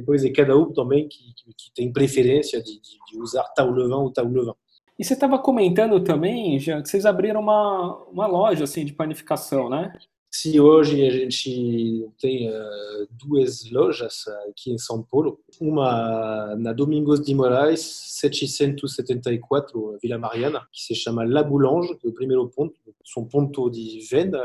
depois 0.00 0.24
é 0.24 0.30
cada 0.30 0.56
um 0.56 0.72
também 0.72 1.08
que, 1.08 1.32
que, 1.56 1.72
tem 1.74 1.92
preferência 1.92 2.62
de, 2.62 2.80
de, 2.80 2.98
de, 3.10 3.20
usar 3.20 3.44
tal 3.54 3.70
levain 3.70 4.02
ou 4.02 4.10
tal 4.10 4.26
levain. 4.26 4.54
E 4.98 5.04
você 5.04 5.14
estava 5.14 5.38
comentando 5.38 6.02
também, 6.02 6.58
Jean, 6.58 6.82
que 6.82 6.88
vocês 6.88 7.06
abriram 7.06 7.40
uma, 7.40 7.96
uma 8.10 8.26
loja 8.26 8.64
assim 8.64 8.84
de 8.84 8.92
panificação, 8.92 9.70
né? 9.70 9.92
Sim, 10.32 10.60
hoje 10.60 11.04
a 11.04 11.10
gente 11.10 12.08
tem 12.20 12.48
uh, 12.48 13.08
duas 13.10 13.68
lojas 13.68 14.24
aqui 14.48 14.72
em 14.72 14.78
São 14.78 15.02
Paulo. 15.02 15.40
Uma 15.60 16.54
na 16.56 16.72
Domingos 16.72 17.20
de 17.20 17.34
Moraes, 17.34 17.80
774, 17.80 19.98
Vila 20.00 20.18
Mariana, 20.18 20.68
que 20.72 20.82
se 20.82 20.94
chama 20.94 21.24
La 21.24 21.42
Boulange, 21.42 21.96
que 21.96 22.06
é 22.06 22.10
o 22.10 22.14
primeiro 22.14 22.48
ponto, 22.48 22.78
son 23.02 23.26
ponto 23.26 23.68
de 23.70 24.06
venda. 24.08 24.40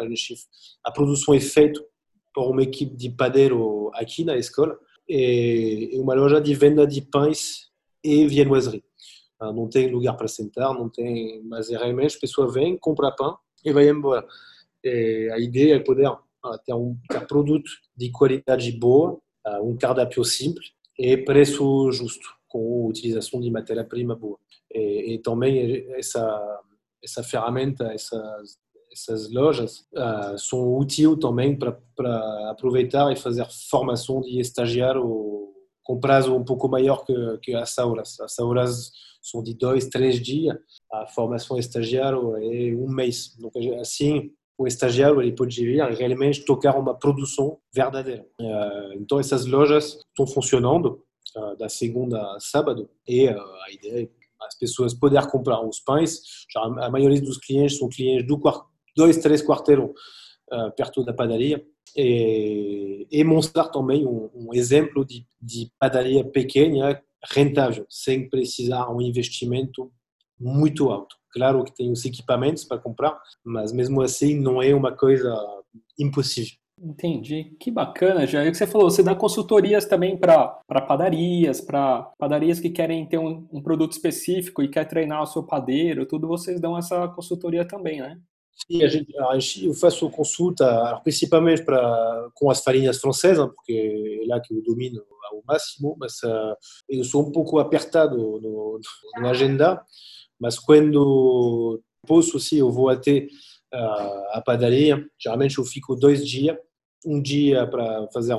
A 0.84 0.91
produção 0.91 1.36
é 1.36 1.39
feita 1.39 1.80
por 2.34 2.50
uma 2.50 2.63
equipe 2.63 2.96
de 2.96 3.12
padeiro 3.12 3.91
aqui 3.94 4.24
na 4.24 4.36
escola 4.36 4.76
e 5.08 5.91
uma 5.96 6.13
loja 6.13 6.41
de 6.41 6.54
venda 6.54 6.86
de 6.86 7.02
pães 7.02 7.70
e 8.04 8.28
viennoiserie. 8.28 8.84
Não 9.39 9.68
tem 9.70 9.91
lugar 9.91 10.15
para 10.15 10.28
sentar, 10.28 10.74
não 10.74 10.89
tem, 10.89 11.44
mas 11.44 11.70
realmente 11.70 12.18
a 12.18 12.20
pessoa 12.20 12.52
vem, 12.52 12.78
compra 12.78 13.12
pão 13.12 13.38
e 13.63 13.72
vai 13.72 13.88
embora. 13.89 14.26
E 14.84 15.30
a 15.32 15.39
ideia 15.39 15.76
é 15.76 15.80
poder 15.80 16.10
ter 16.65 16.74
um 16.74 16.98
ter 17.10 17.28
produto 17.28 17.70
de 17.96 18.12
qualidade 18.12 18.72
boa, 18.72 19.20
um 19.62 19.76
cardápio 19.78 20.24
simples 20.24 20.72
e 20.98 21.18
preço 21.18 21.91
justo, 21.91 22.28
com 22.48 22.88
utilização 22.88 23.41
de 23.41 23.52
matéria-prima 23.52 24.15
boa. 24.15 24.39
E, 24.74 25.15
e 25.15 25.20
também 25.20 25.86
essa 25.94 26.62
essa 27.94 28.52
essas 28.95 29.29
lojas 29.31 29.86
uh, 29.93 30.38
são 30.38 30.77
úteis 30.77 31.17
também 31.19 31.58
para 31.58 31.77
aproveitar 32.49 33.12
e 33.12 33.17
fazer 33.17 33.45
formação 33.69 34.21
de 34.21 34.39
estagiário 34.39 35.53
com 35.84 35.99
prazo 35.99 36.34
um 36.34 36.43
pouco 36.43 36.67
maior 36.69 37.05
que, 37.05 37.13
que 37.43 37.53
as 37.53 37.77
aulas. 37.77 38.19
As 38.21 38.39
aulas 38.39 38.91
são 39.21 39.43
de 39.43 39.53
dois, 39.53 39.88
três 39.88 40.19
dias. 40.19 40.58
A 40.91 41.05
formação 41.08 41.60
estagiário 41.60 42.38
é 42.38 42.73
um 42.75 42.88
mês. 42.88 43.36
Donc, 43.38 43.53
assim, 43.75 44.31
o 44.58 44.65
estagiário 44.65 45.21
ele 45.21 45.34
pode 45.34 45.63
vir 45.63 45.84
realmente 45.91 46.45
tocar 46.45 46.77
uma 46.77 46.97
produção 46.97 47.58
verdadeira. 47.73 48.25
Uh, 48.39 48.93
então, 48.95 49.19
essas 49.19 49.45
lojas 49.45 49.99
estão 50.10 50.25
funcionando 50.25 51.03
uh, 51.36 51.58
da 51.58 51.67
segunda 51.67 52.19
a 52.36 52.39
sábado 52.39 52.89
e 53.08 53.27
a 53.27 53.71
ideia 53.71 54.05
é 54.05 54.25
as 54.45 54.58
pessoas 54.58 54.93
poder 54.93 55.25
comprar 55.27 55.62
os 55.62 55.79
pães. 55.79 56.21
A 56.55 56.89
maioria 56.89 57.21
dos 57.21 57.38
clientes 57.38 57.77
são 57.77 57.89
clientes 57.89 58.27
do 58.27 58.39
quarto 58.39 58.75
dois, 58.95 59.17
três 59.17 59.41
quarteirões 59.41 59.91
uh, 60.51 60.71
perto 60.75 61.03
da 61.03 61.13
padaria. 61.13 61.63
E, 61.95 63.08
e 63.10 63.23
mostrar 63.23 63.69
também 63.69 64.05
um, 64.05 64.29
um 64.34 64.53
exemplo 64.53 65.05
de, 65.05 65.25
de 65.41 65.71
padaria 65.79 66.25
pequena, 66.25 67.01
rentável, 67.31 67.86
sem 67.89 68.29
precisar 68.29 68.89
um 68.89 69.01
investimento 69.01 69.91
muito 70.39 70.89
alto. 70.89 71.15
Claro 71.31 71.63
que 71.63 71.73
tem 71.73 71.91
os 71.91 72.03
equipamentos 72.03 72.63
para 72.63 72.77
comprar, 72.77 73.17
mas 73.43 73.71
mesmo 73.71 74.01
assim 74.01 74.39
não 74.39 74.62
é 74.62 74.73
uma 74.73 74.91
coisa 74.91 75.34
impossível. 75.97 76.55
Entendi. 76.81 77.55
Que 77.60 77.71
bacana, 77.71 78.27
já. 78.27 78.43
É 78.43 78.49
o 78.49 78.51
que 78.51 78.58
você 78.58 78.67
falou, 78.67 78.89
você 78.89 79.01
dá 79.01 79.15
consultorias 79.15 79.86
também 79.86 80.17
para 80.17 80.60
padarias, 80.88 81.62
para 81.62 82.12
padarias 82.17 82.60
que 82.60 82.69
querem 82.69 83.05
ter 83.08 83.17
um, 83.17 83.47
um, 83.51 83.62
produto 83.62 83.93
específico 83.93 84.62
e 84.62 84.67
quer 84.67 84.86
treinar 84.86 85.23
o 85.23 85.25
seu 85.25 85.43
padeiro, 85.43 86.05
tudo 86.05 86.27
vocês 86.27 86.60
dão 86.60 86.77
essa 86.77 87.08
consultoria 87.10 87.65
também, 87.65 88.01
né? 88.01 88.19
Sim, 88.56 88.84
a 88.84 88.88
gente, 88.88 89.13
eu 89.65 89.74
faço 89.74 90.10
consulta 90.10 91.00
principalmente 91.04 91.63
para, 91.63 92.30
com 92.34 92.50
as 92.50 92.63
farinhas 92.63 93.00
francesas, 93.00 93.46
porque 93.54 94.22
é 94.24 94.28
lá 94.28 94.39
que 94.39 94.54
eu 94.54 94.63
domino 94.63 95.04
ao 95.30 95.44
máximo, 95.46 95.96
mas 96.00 96.13
uh, 96.24 96.56
eu 96.88 97.04
sou 97.04 97.28
um 97.28 97.32
pouco 97.32 97.60
apertado 97.60 98.15
no, 98.15 98.80
na 99.18 99.32
agenda, 99.32 99.84
mas 100.39 100.58
quando 100.58 101.82
posso, 102.08 102.39
sim, 102.39 102.58
eu 102.58 102.72
vou 102.72 102.88
até 102.88 103.28
uh, 103.74 104.38
a 104.38 104.41
padaria, 104.44 105.06
geralmente 105.20 105.58
eu 105.58 105.65
fico 105.65 105.96
dois 105.96 106.26
dias, 106.26 106.58
um 107.06 107.22
dia 107.22 107.68
para 107.68 108.08
fazer 108.13 108.36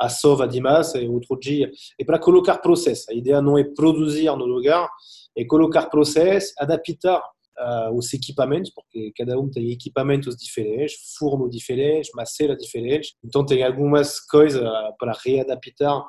a 0.00 0.08
sova 0.08 0.48
de 0.48 0.60
massa 0.60 0.98
e 0.98 1.08
outro 1.08 1.38
dia, 1.38 1.70
e 1.98 2.04
para 2.04 2.18
colocar 2.18 2.58
processo. 2.58 3.10
A 3.10 3.14
ideia 3.14 3.42
não 3.42 3.58
é 3.58 3.64
produzir 3.64 4.30
no 4.30 4.46
lugar, 4.46 4.88
é 5.36 5.44
colocar 5.44 5.86
processo, 5.86 6.52
adaptar 6.58 7.22
uh, 7.58 7.96
os 7.96 8.12
equipamentos, 8.12 8.70
porque 8.74 9.12
cada 9.16 9.38
um 9.38 9.50
tem 9.50 9.70
equipamentos 9.70 10.36
diferentes, 10.36 10.94
forno 11.18 11.48
diferentes, 11.48 12.10
maceira 12.14 12.56
diferentes, 12.56 13.14
então 13.24 13.44
tem 13.44 13.62
algumas 13.62 14.20
coisas 14.20 14.62
para 14.98 15.12
readaptar 15.24 16.04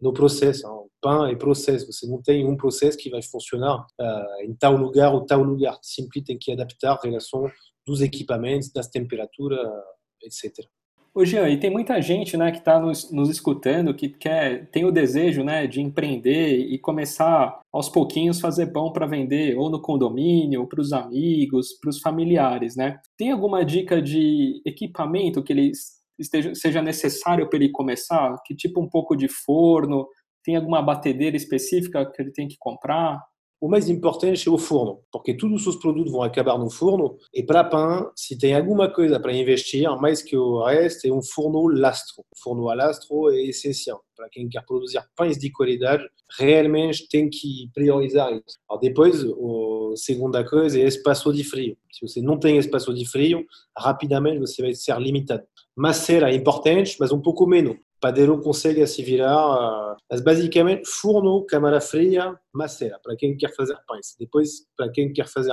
no 0.00 0.12
processo. 0.12 0.66
Hein? 0.66 0.90
Pão 1.00 1.26
é 1.26 1.36
processo, 1.36 1.86
você 1.86 2.06
não 2.06 2.20
tem 2.20 2.46
um 2.46 2.56
processo 2.56 2.98
que 2.98 3.10
vai 3.10 3.22
funcionar 3.22 3.86
uh, 4.00 4.42
em 4.44 4.54
tal 4.54 4.76
lugar 4.76 5.12
ou 5.12 5.24
tal 5.24 5.42
lugar, 5.42 5.78
sempre 5.82 6.22
tem 6.22 6.38
que 6.38 6.52
adaptar 6.52 6.92
a 6.92 7.00
relação 7.02 7.50
dos 7.86 8.00
equipamentos, 8.00 8.72
das 8.72 8.88
temperaturas, 8.88 9.60
etc. 10.22 10.66
Ô 11.16 11.24
Jean, 11.24 11.48
e 11.48 11.58
tem 11.58 11.70
muita 11.70 11.98
gente 12.02 12.36
né, 12.36 12.52
que 12.52 12.58
está 12.58 12.78
nos, 12.78 13.10
nos, 13.10 13.30
escutando, 13.30 13.94
que 13.94 14.06
quer, 14.06 14.66
tem 14.66 14.84
o 14.84 14.92
desejo 14.92 15.42
né, 15.42 15.66
de 15.66 15.80
empreender 15.80 16.58
e 16.58 16.78
começar 16.78 17.58
aos 17.72 17.88
pouquinhos 17.88 18.38
fazer 18.38 18.66
pão 18.66 18.92
para 18.92 19.06
vender, 19.06 19.56
ou 19.56 19.70
no 19.70 19.80
condomínio, 19.80 20.60
ou 20.60 20.66
para 20.66 20.78
os 20.78 20.92
amigos, 20.92 21.72
para 21.80 21.88
os 21.88 22.00
familiares. 22.00 22.76
Né? 22.76 23.00
Tem 23.16 23.32
alguma 23.32 23.64
dica 23.64 24.02
de 24.02 24.60
equipamento 24.66 25.42
que 25.42 25.54
ele 25.54 25.72
esteja, 26.18 26.54
seja 26.54 26.82
necessário 26.82 27.48
para 27.48 27.60
ele 27.60 27.70
começar? 27.70 28.36
Que 28.44 28.54
tipo 28.54 28.78
um 28.78 28.86
pouco 28.86 29.16
de 29.16 29.26
forno? 29.26 30.06
Tem 30.44 30.54
alguma 30.54 30.82
batedeira 30.82 31.34
específica 31.34 32.04
que 32.04 32.20
ele 32.20 32.30
tem 32.30 32.46
que 32.46 32.58
comprar? 32.58 33.18
O 33.60 33.68
mais 33.68 33.88
importante 33.88 34.48
é 34.48 34.50
o 34.50 34.58
forno, 34.58 35.00
porque 35.10 35.34
todos 35.34 35.66
os 35.66 35.76
produtos 35.76 36.12
vão 36.12 36.22
acabar 36.22 36.58
no 36.58 36.70
forno. 36.70 37.16
E 37.32 37.42
para 37.42 37.64
pão, 37.64 38.10
se 38.14 38.36
tem 38.36 38.54
alguma 38.54 38.92
coisa 38.92 39.18
para 39.18 39.32
investir, 39.32 39.88
mais 39.98 40.22
que 40.22 40.36
o 40.36 40.62
resto, 40.64 41.06
é 41.06 41.12
um 41.12 41.22
forno 41.22 41.66
lastro. 41.68 42.22
Forno 42.42 42.68
a 42.68 42.74
lastro 42.74 43.30
é 43.30 43.42
essencial. 43.46 44.02
Para 44.14 44.28
quem 44.30 44.48
quer 44.48 44.64
produzir 44.64 45.02
pães 45.16 45.38
de 45.38 45.50
qualidade, 45.50 46.04
realmente 46.38 47.08
tem 47.08 47.28
que 47.30 47.70
priorizar 47.74 48.30
isso. 48.32 48.58
Alors, 48.68 48.80
depois, 48.80 49.24
a 49.24 49.96
segunda 49.96 50.44
coisa 50.44 50.78
é 50.78 50.84
espaço 50.84 51.32
de 51.32 51.44
frio. 51.44 51.76
Se 51.92 52.06
você 52.06 52.20
não 52.20 52.38
tem 52.38 52.58
espaço 52.58 52.92
de 52.92 53.08
frio, 53.08 53.44
rapidamente 53.76 54.38
você 54.38 54.62
vai 54.62 54.74
ser 54.74 54.98
limitado. 54.98 55.44
Macera 55.74 56.30
é 56.30 56.34
importante, 56.34 56.96
mas 56.98 57.12
um 57.12 57.20
pouco 57.20 57.46
menos 57.46 57.76
padeiro 58.00 58.40
consegue 58.40 58.86
se 58.86 59.02
virar. 59.02 59.92
Uh, 59.92 59.96
mas 60.10 60.20
basicamente, 60.20 60.88
forno, 60.88 61.44
câmara 61.46 61.80
fria, 61.80 62.38
macera, 62.52 62.98
para 63.02 63.16
quem 63.16 63.36
quer 63.36 63.54
fazer 63.54 63.76
pães. 63.86 64.14
Depois, 64.18 64.66
para 64.76 64.90
quem 64.90 65.12
quer 65.12 65.26
fazer 65.26 65.52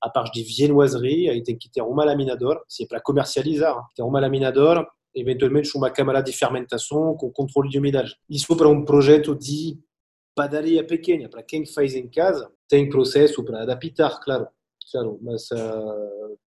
a 0.00 0.10
parte 0.10 0.42
de 0.42 0.42
viennoiserie, 0.42 1.30
aí 1.30 1.42
tem 1.42 1.56
que 1.56 1.70
ter 1.70 1.82
uma 1.82 2.04
laminador, 2.04 2.60
se 2.68 2.84
é 2.84 2.86
para 2.86 3.00
comercializar, 3.00 3.76
ter 3.94 4.02
uma 4.02 4.20
laminador, 4.20 4.86
eventualmente 5.14 5.76
uma 5.76 5.90
câmara 5.90 6.20
de 6.20 6.32
fermentação 6.32 7.16
com 7.16 7.30
controle 7.30 7.68
de 7.68 7.78
umidade. 7.78 8.16
Isso 8.28 8.56
para 8.56 8.68
um 8.68 8.84
projeto 8.84 9.34
de 9.34 9.78
padaria 10.34 10.84
pequena, 10.84 11.28
para 11.28 11.42
quem 11.42 11.64
faz 11.66 11.94
em 11.94 12.08
casa, 12.08 12.50
tem 12.68 12.88
processo 12.88 13.44
para 13.44 13.62
adaptar, 13.62 14.18
claro, 14.20 14.48
claro 14.90 15.18
mas 15.22 15.48
uh, 15.50 16.38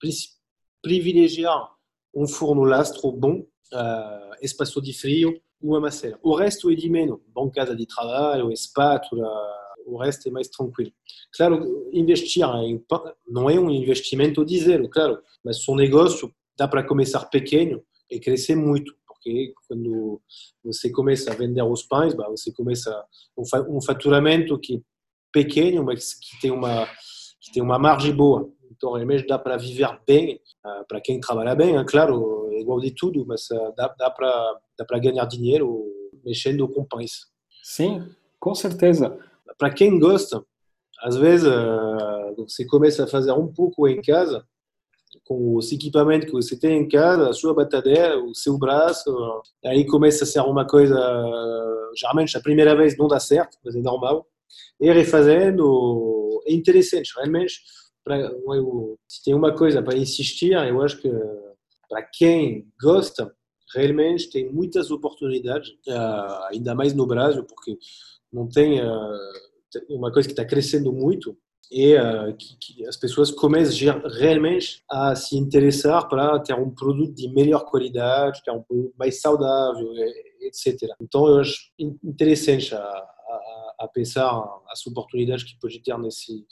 privilegiar 0.81 1.71
um 2.13 2.27
forno 2.27 2.63
lastro 2.63 3.11
bom 3.11 3.45
espaço 4.41 4.81
de 4.81 4.93
frio 4.93 5.39
ou 5.61 5.75
a 5.75 5.81
macera. 5.81 6.19
O 6.21 6.35
resto 6.35 6.69
é 6.69 6.75
de 6.75 6.89
menos, 6.89 7.19
bancada 7.33 7.75
de 7.75 7.85
trabalho, 7.85 8.51
espátula, 8.51 9.27
o 9.85 9.97
resto 9.97 10.27
é 10.27 10.31
mais 10.31 10.47
tranquilo. 10.47 10.91
Claro, 11.35 11.89
investir 11.93 12.43
em 12.43 12.83
não 13.27 13.49
é 13.49 13.59
um 13.59 13.69
investimento 13.69 14.45
de 14.45 14.59
zero, 14.59 14.89
claro, 14.89 15.19
mas 15.43 15.67
um 15.67 15.75
negócio 15.75 16.33
dá 16.57 16.67
para 16.67 16.83
começar 16.83 17.25
pequeno 17.25 17.83
e 18.09 18.19
crescer 18.19 18.55
muito, 18.55 18.95
porque 19.07 19.53
quando 19.67 20.21
você 20.63 20.89
começa 20.91 21.31
a 21.31 21.35
vender 21.35 21.63
os 21.63 21.83
pães, 21.83 22.13
você 22.15 22.51
começa 22.51 23.03
um 23.37 23.81
faturamento 23.81 24.59
que 24.59 24.75
é 24.75 24.79
pequeno, 25.31 25.83
mas 25.83 26.13
que 26.13 26.39
tem 26.39 26.51
uma 26.51 26.87
que 27.45 27.51
tem 27.51 27.61
uma 27.61 27.77
margem 27.77 28.11
boa. 28.15 28.49
Então, 28.71 28.93
realmente 28.93 29.27
dá 29.27 29.37
para 29.37 29.55
viver 29.55 29.87
bem, 30.07 30.41
uh, 30.65 30.85
para 30.87 30.99
quem 30.99 31.19
trabalha 31.19 31.53
bem, 31.53 31.75
hein, 31.75 31.85
claro, 31.87 32.44
é 32.55 32.61
igual 32.61 32.79
de 32.79 32.91
tudo, 32.91 33.25
mas 33.25 33.49
uh, 33.51 33.73
dá, 33.75 33.93
dá 33.97 34.09
para 34.09 34.99
ganhar 34.99 35.25
dinheiro 35.25 35.83
mexendo 36.23 36.67
com 36.67 36.85
pães. 36.85 37.27
Sim, 37.63 38.07
com 38.39 38.55
certeza. 38.55 39.17
Para 39.57 39.73
quem 39.73 39.99
gosta, 39.99 40.43
às 41.01 41.15
vezes 41.17 41.47
uh, 41.47 42.35
você 42.37 42.65
começa 42.65 43.03
a 43.03 43.07
fazer 43.07 43.31
um 43.31 43.51
pouco 43.51 43.87
em 43.87 44.01
casa, 44.01 44.45
com 45.23 45.55
os 45.55 45.71
equipamentos 45.71 46.27
que 46.27 46.33
você 46.33 46.57
tem 46.57 46.77
em 46.77 46.87
casa, 46.87 47.29
a 47.29 47.33
sua 47.33 47.53
batadeira, 47.53 48.19
o 48.19 48.35
seu 48.35 48.57
braço, 48.57 49.09
aí 49.65 49.85
começa 49.85 50.23
a 50.23 50.27
ser 50.27 50.41
uma 50.41 50.67
coisa, 50.67 50.95
geralmente 51.97 52.37
a 52.37 52.41
primeira 52.41 52.75
vez 52.75 52.97
não 52.97 53.07
dá 53.07 53.19
certo, 53.19 53.57
mas 53.63 53.75
é 53.75 53.79
normal, 53.79 54.27
e 54.79 54.91
refazendo 54.91 56.41
é 56.45 56.53
interessante, 56.53 57.13
realmente 57.15 57.61
pra, 58.05 58.17
eu, 58.17 58.99
se 59.07 59.23
tem 59.23 59.33
uma 59.33 59.53
coisa 59.53 59.81
para 59.81 59.97
insistir, 59.97 60.53
eu 60.53 60.81
acho 60.81 61.01
que 61.01 61.09
para 61.87 62.03
quem 62.03 62.67
gosta, 62.81 63.33
realmente 63.73 64.29
tem 64.29 64.51
muitas 64.51 64.91
oportunidades, 64.91 65.69
uh, 65.87 66.43
ainda 66.51 66.75
mais 66.75 66.93
no 66.93 67.07
Brasil, 67.07 67.43
porque 67.43 67.77
não 68.31 68.47
tem 68.47 68.81
uh, 68.81 69.19
uma 69.89 70.11
coisa 70.11 70.27
que 70.27 70.33
está 70.33 70.45
crescendo 70.45 70.91
muito 70.91 71.37
e 71.71 71.95
uh, 71.95 72.35
que, 72.37 72.57
que, 72.59 72.87
as 72.87 72.95
pessoas 72.95 73.31
começam 73.31 74.01
realmente 74.19 74.83
a 74.89 75.15
se 75.15 75.35
interessar 75.35 76.07
para 76.07 76.39
ter 76.39 76.53
um 76.53 76.69
produto 76.69 77.15
de 77.15 77.27
melhor 77.33 77.65
qualidade, 77.65 78.43
ter 78.43 78.51
um 78.51 78.61
produto 78.61 78.93
mais 78.97 79.19
saudável, 79.19 79.91
etc. 80.41 80.77
Então, 81.01 81.27
eu 81.27 81.39
acho 81.39 81.71
interessante 81.79 82.73
a, 82.75 82.79
a, 82.79 83.75
a 83.79 83.87
pensar 83.87 84.31
as 84.69 84.85
oportunidades 84.85 85.43
que 85.43 85.59
pode 85.59 85.81
ter 85.81 85.97
nesse, 85.97 86.45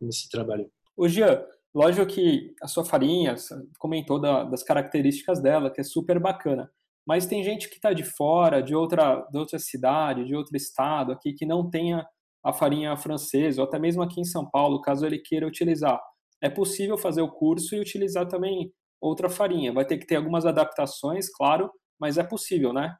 nesse 0.00 0.28
trabalho. 0.28 0.70
O 0.96 1.08
Jean, 1.08 1.42
lógico 1.78 2.06
que 2.06 2.52
a 2.60 2.66
sua 2.66 2.84
farinha, 2.84 3.36
comentou 3.78 4.20
da, 4.20 4.42
das 4.42 4.64
características 4.64 5.40
dela, 5.40 5.70
que 5.70 5.80
é 5.80 5.84
super 5.84 6.18
bacana. 6.18 6.68
Mas 7.06 7.24
tem 7.24 7.44
gente 7.44 7.68
que 7.68 7.76
está 7.76 7.92
de 7.92 8.02
fora, 8.02 8.60
de 8.60 8.74
outra, 8.74 9.24
de 9.30 9.38
outra 9.38 9.60
cidade, 9.60 10.24
de 10.24 10.34
outro 10.34 10.56
estado 10.56 11.12
aqui, 11.12 11.32
que 11.32 11.46
não 11.46 11.70
tenha 11.70 12.04
a 12.44 12.52
farinha 12.52 12.96
francesa, 12.96 13.62
ou 13.62 13.68
até 13.68 13.78
mesmo 13.78 14.02
aqui 14.02 14.20
em 14.20 14.24
São 14.24 14.44
Paulo, 14.50 14.80
caso 14.80 15.06
ele 15.06 15.20
queira 15.20 15.46
utilizar. 15.46 16.00
É 16.42 16.50
possível 16.50 16.98
fazer 16.98 17.22
o 17.22 17.30
curso 17.30 17.76
e 17.76 17.80
utilizar 17.80 18.26
também 18.26 18.72
outra 19.00 19.28
farinha. 19.28 19.72
Vai 19.72 19.84
ter 19.84 19.98
que 19.98 20.06
ter 20.06 20.16
algumas 20.16 20.44
adaptações, 20.44 21.30
claro, 21.30 21.70
mas 21.98 22.18
é 22.18 22.24
possível, 22.24 22.72
né? 22.72 22.96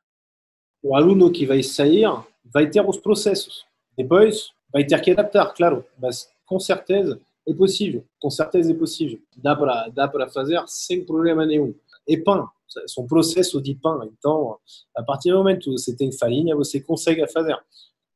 O 0.81 0.95
aluno 0.95 1.33
que 1.33 1.45
vai 1.45 1.65
sair 1.65 2.07
vai 2.45 2.71
ter 2.71 2.81
os 2.89 2.99
processos. 2.99 3.67
Depois, 3.97 4.53
vai 4.73 4.85
ter 4.85 5.01
que 5.01 5.11
adaptar, 5.11 5.53
claro, 5.53 5.85
mas 5.99 6.29
com 6.47 6.61
certeza 6.61 7.21
é 7.49 7.55
possível, 7.55 8.05
com 8.21 8.31
certeza 8.31 8.73
é 8.73 8.75
possível. 8.75 9.19
Dá 9.37 9.57
para 9.57 9.89
dá 9.89 10.07
para 10.07 10.29
fazer 10.29 10.63
sem 10.67 11.05
problema 11.05 11.47
nenhum. 11.47 11.75
E 12.07 12.17
pão, 12.17 12.49
são 12.87 13.07
processo 13.07 13.61
de 13.63 13.75
pão. 13.75 14.05
Então, 14.05 14.59
a 14.97 15.03
partir 15.03 15.31
do 15.31 15.39
momento 15.39 15.65
que 15.65 15.71
você 15.71 15.97
tem 15.97 16.13
farinha, 16.13 16.55
você 16.55 16.81
consegue 16.81 17.27
fazer. 17.29 17.59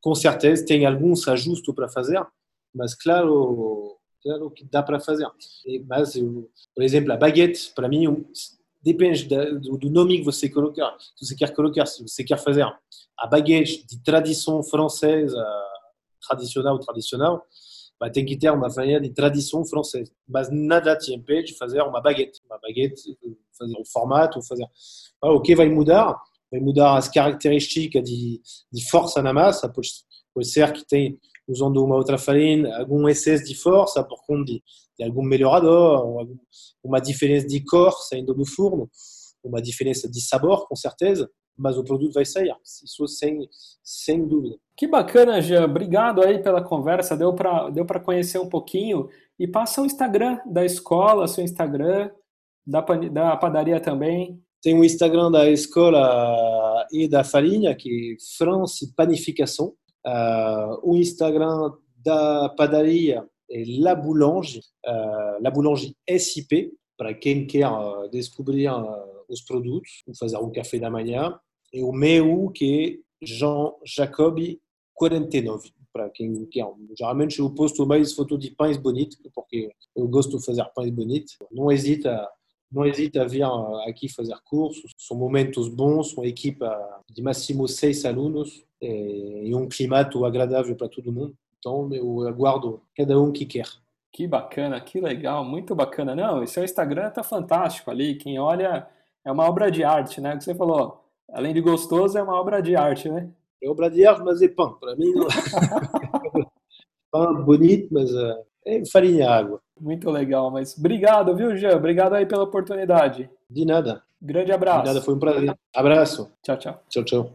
Com 0.00 0.14
certeza 0.14 0.66
tem 0.66 0.84
alguns 0.84 1.26
ajustes 1.28 1.74
para 1.74 1.88
fazer, 1.88 2.24
mas 2.74 2.94
claro, 2.94 3.96
claro 4.22 4.50
que 4.50 4.64
dá 4.64 4.82
para 4.82 5.00
fazer. 5.00 5.26
E, 5.66 5.78
mas, 5.80 6.14
por 6.74 6.82
exemplo, 6.82 7.12
a 7.12 7.16
baguete, 7.16 7.72
para 7.74 7.88
mim, 7.88 8.26
depende 8.82 9.24
do 9.26 9.90
nome 9.90 10.18
que 10.18 10.24
você 10.24 10.48
colocar. 10.48 10.94
Se 11.16 11.26
você 11.26 11.36
quer 11.36 11.54
colocar, 11.54 11.86
se 11.86 12.02
você 12.02 12.24
quer 12.24 12.38
fazer 12.38 12.64
a 13.18 13.26
baguete 13.26 13.86
de 13.86 14.02
tradição 14.02 14.62
francesa, 14.62 15.42
tradicional 16.28 16.74
ou 16.74 16.80
tradicional, 16.80 17.46
vai 18.02 18.10
ter 18.10 18.24
que 18.24 18.36
ter 18.36 18.50
uma 18.50 18.68
farinha 18.68 19.00
de 19.00 19.10
tradição 19.10 19.64
francesa. 19.64 20.10
Mas 20.28 20.48
nada 20.50 20.98
te 20.98 21.14
impede 21.14 21.52
de 21.52 21.56
fazer 21.56 21.80
uma 21.82 22.00
baguete. 22.00 22.40
Uma 22.46 22.58
baguete, 22.58 23.16
fazer 23.56 23.76
o 23.78 23.84
formato, 23.84 24.42
fazer... 24.42 24.66
o 25.22 25.40
que 25.40 25.54
vai 25.54 25.68
mudar? 25.68 26.20
Vai 26.50 26.60
mudar 26.60 26.96
as 26.96 27.08
características 27.08 28.02
de, 28.02 28.40
de 28.72 28.90
força 28.90 29.22
na 29.22 29.32
massa. 29.32 29.68
Pode, 29.68 29.88
pode 30.34 30.48
ser 30.48 30.72
que 30.72 30.84
tem, 30.84 31.16
usando 31.46 31.76
uma 31.76 31.94
outra 31.94 32.18
farinha, 32.18 32.76
algum 32.76 33.08
excesso 33.08 33.44
de 33.44 33.54
força 33.54 34.02
por 34.02 34.20
conta 34.26 34.46
de, 34.46 34.60
de 34.98 35.04
algum 35.04 35.22
melhorador, 35.22 36.00
algum, 36.18 36.36
uma 36.82 37.00
diferença 37.00 37.46
de 37.46 37.64
cor 37.64 37.92
saindo 37.92 38.34
do 38.34 38.44
forno, 38.44 38.90
uma 39.44 39.62
diferença 39.62 40.10
de 40.10 40.20
sabor, 40.20 40.66
com 40.66 40.74
certeza 40.74 41.30
mas 41.56 41.76
o 41.76 41.84
produto 41.84 42.12
vai 42.12 42.24
sair, 42.24 42.54
isso 42.62 43.06
sem, 43.06 43.48
sem 43.82 44.26
dúvida. 44.26 44.56
Que 44.76 44.86
bacana, 44.86 45.40
Jean. 45.40 45.64
Obrigado 45.64 46.22
aí 46.22 46.42
pela 46.42 46.62
conversa. 46.62 47.16
Deu 47.16 47.34
para 47.34 47.70
deu 47.70 47.84
conhecer 48.02 48.38
um 48.38 48.48
pouquinho. 48.48 49.08
E 49.38 49.46
passa 49.46 49.82
o 49.82 49.86
Instagram 49.86 50.38
da 50.46 50.64
escola, 50.64 51.28
seu 51.28 51.44
Instagram, 51.44 52.10
da, 52.66 52.80
da 52.80 53.36
padaria 53.36 53.80
também. 53.80 54.40
Tem 54.62 54.78
o 54.78 54.84
Instagram 54.84 55.30
da 55.30 55.50
escola 55.50 56.86
e 56.92 57.08
da 57.08 57.24
farinha, 57.24 57.74
que 57.74 58.14
é 58.14 58.36
France 58.38 58.92
Panificação. 58.94 59.74
Uh, 60.06 60.90
o 60.90 60.96
Instagram 60.96 61.72
da 62.04 62.48
padaria 62.50 63.24
é 63.50 63.64
La 63.80 63.94
Boulange, 63.94 64.60
uh, 64.86 65.42
La 65.42 65.50
Boulange 65.50 65.96
SIP, 66.18 66.72
para 66.96 67.14
quem 67.14 67.46
quer 67.46 67.68
uh, 67.68 68.08
descobrir 68.10 68.68
os 69.32 69.42
produtos, 69.42 70.02
fazer 70.18 70.36
um 70.38 70.50
café 70.50 70.78
da 70.78 70.90
manhã. 70.90 71.38
E 71.72 71.82
o 71.82 71.92
meu, 71.92 72.50
que 72.50 73.02
é 73.20 73.26
Jean 73.26 73.72
Jacobi 73.84 74.60
49, 74.94 75.70
para 75.92 76.08
quem 76.10 76.44
quer. 76.46 76.66
Geralmente 76.96 77.38
eu 77.38 77.50
posto 77.50 77.86
mais 77.86 78.12
fotos 78.12 78.38
de 78.38 78.50
pães 78.50 78.76
bonitos, 78.76 79.18
porque 79.34 79.70
eu 79.94 80.08
gosto 80.08 80.38
de 80.38 80.44
fazer 80.44 80.64
pães 80.74 80.90
bonitos. 80.90 81.36
Não 81.50 81.70
hesita 81.70 82.28
não 82.72 82.86
hesite 82.86 83.18
a 83.18 83.24
vir 83.24 83.44
aqui 83.86 84.08
fazer 84.08 84.34
cursos. 84.44 84.92
São 84.96 85.16
momentos 85.16 85.68
bons, 85.68 86.14
uma 86.14 86.26
equipe 86.26 86.64
de 87.10 87.22
máximo 87.22 87.68
seis 87.68 88.04
alunos 88.04 88.64
e 88.80 89.54
um 89.54 89.68
clima 89.68 89.98
agradável 89.98 90.74
para 90.74 90.88
todo 90.88 91.12
mundo. 91.12 91.36
Então, 91.58 91.92
eu 91.92 92.26
aguardo 92.26 92.82
cada 92.96 93.20
um 93.20 93.30
que 93.30 93.44
quer. 93.44 93.68
Que 94.10 94.26
bacana, 94.26 94.80
que 94.80 95.00
legal, 95.00 95.44
muito 95.44 95.74
bacana. 95.74 96.14
Não, 96.14 96.42
esse 96.42 96.54
seu 96.54 96.64
Instagram 96.64 97.08
está 97.08 97.22
fantástico 97.22 97.90
ali. 97.90 98.14
Quem 98.16 98.38
olha 98.38 98.88
é 99.24 99.32
uma 99.32 99.48
obra 99.48 99.70
de 99.70 99.84
arte, 99.84 100.20
né? 100.20 100.34
O 100.34 100.38
que 100.38 100.44
você 100.44 100.54
falou, 100.54 101.04
além 101.32 101.54
de 101.54 101.60
gostoso, 101.60 102.18
é 102.18 102.22
uma 102.22 102.38
obra 102.40 102.60
de 102.60 102.74
arte, 102.76 103.08
né? 103.08 103.28
É 103.62 103.68
obra 103.68 103.90
de 103.90 104.04
arte, 104.04 104.22
mas 104.22 104.42
é 104.42 104.48
pão. 104.48 104.74
Para 104.74 104.96
mim, 104.96 105.12
não. 105.12 105.26
pão 107.10 107.44
bonito, 107.44 107.88
mas 107.92 108.12
uh, 108.12 108.44
é 108.66 108.82
farinha 108.90 109.18
e 109.18 109.22
água. 109.22 109.60
Muito 109.80 110.10
legal, 110.10 110.50
mas 110.50 110.76
obrigado, 110.78 111.34
viu, 111.36 111.56
Jean? 111.56 111.76
Obrigado 111.76 112.14
aí 112.14 112.26
pela 112.26 112.44
oportunidade. 112.44 113.28
De 113.48 113.64
nada. 113.64 114.02
Grande 114.20 114.52
abraço. 114.52 114.82
De 114.82 114.86
nada, 114.88 115.02
foi 115.02 115.14
um 115.14 115.18
prazer. 115.18 115.54
Abraço. 115.74 116.30
Tchau, 116.42 116.56
tchau. 116.56 116.82
Tchau, 116.88 117.04
tchau. 117.04 117.32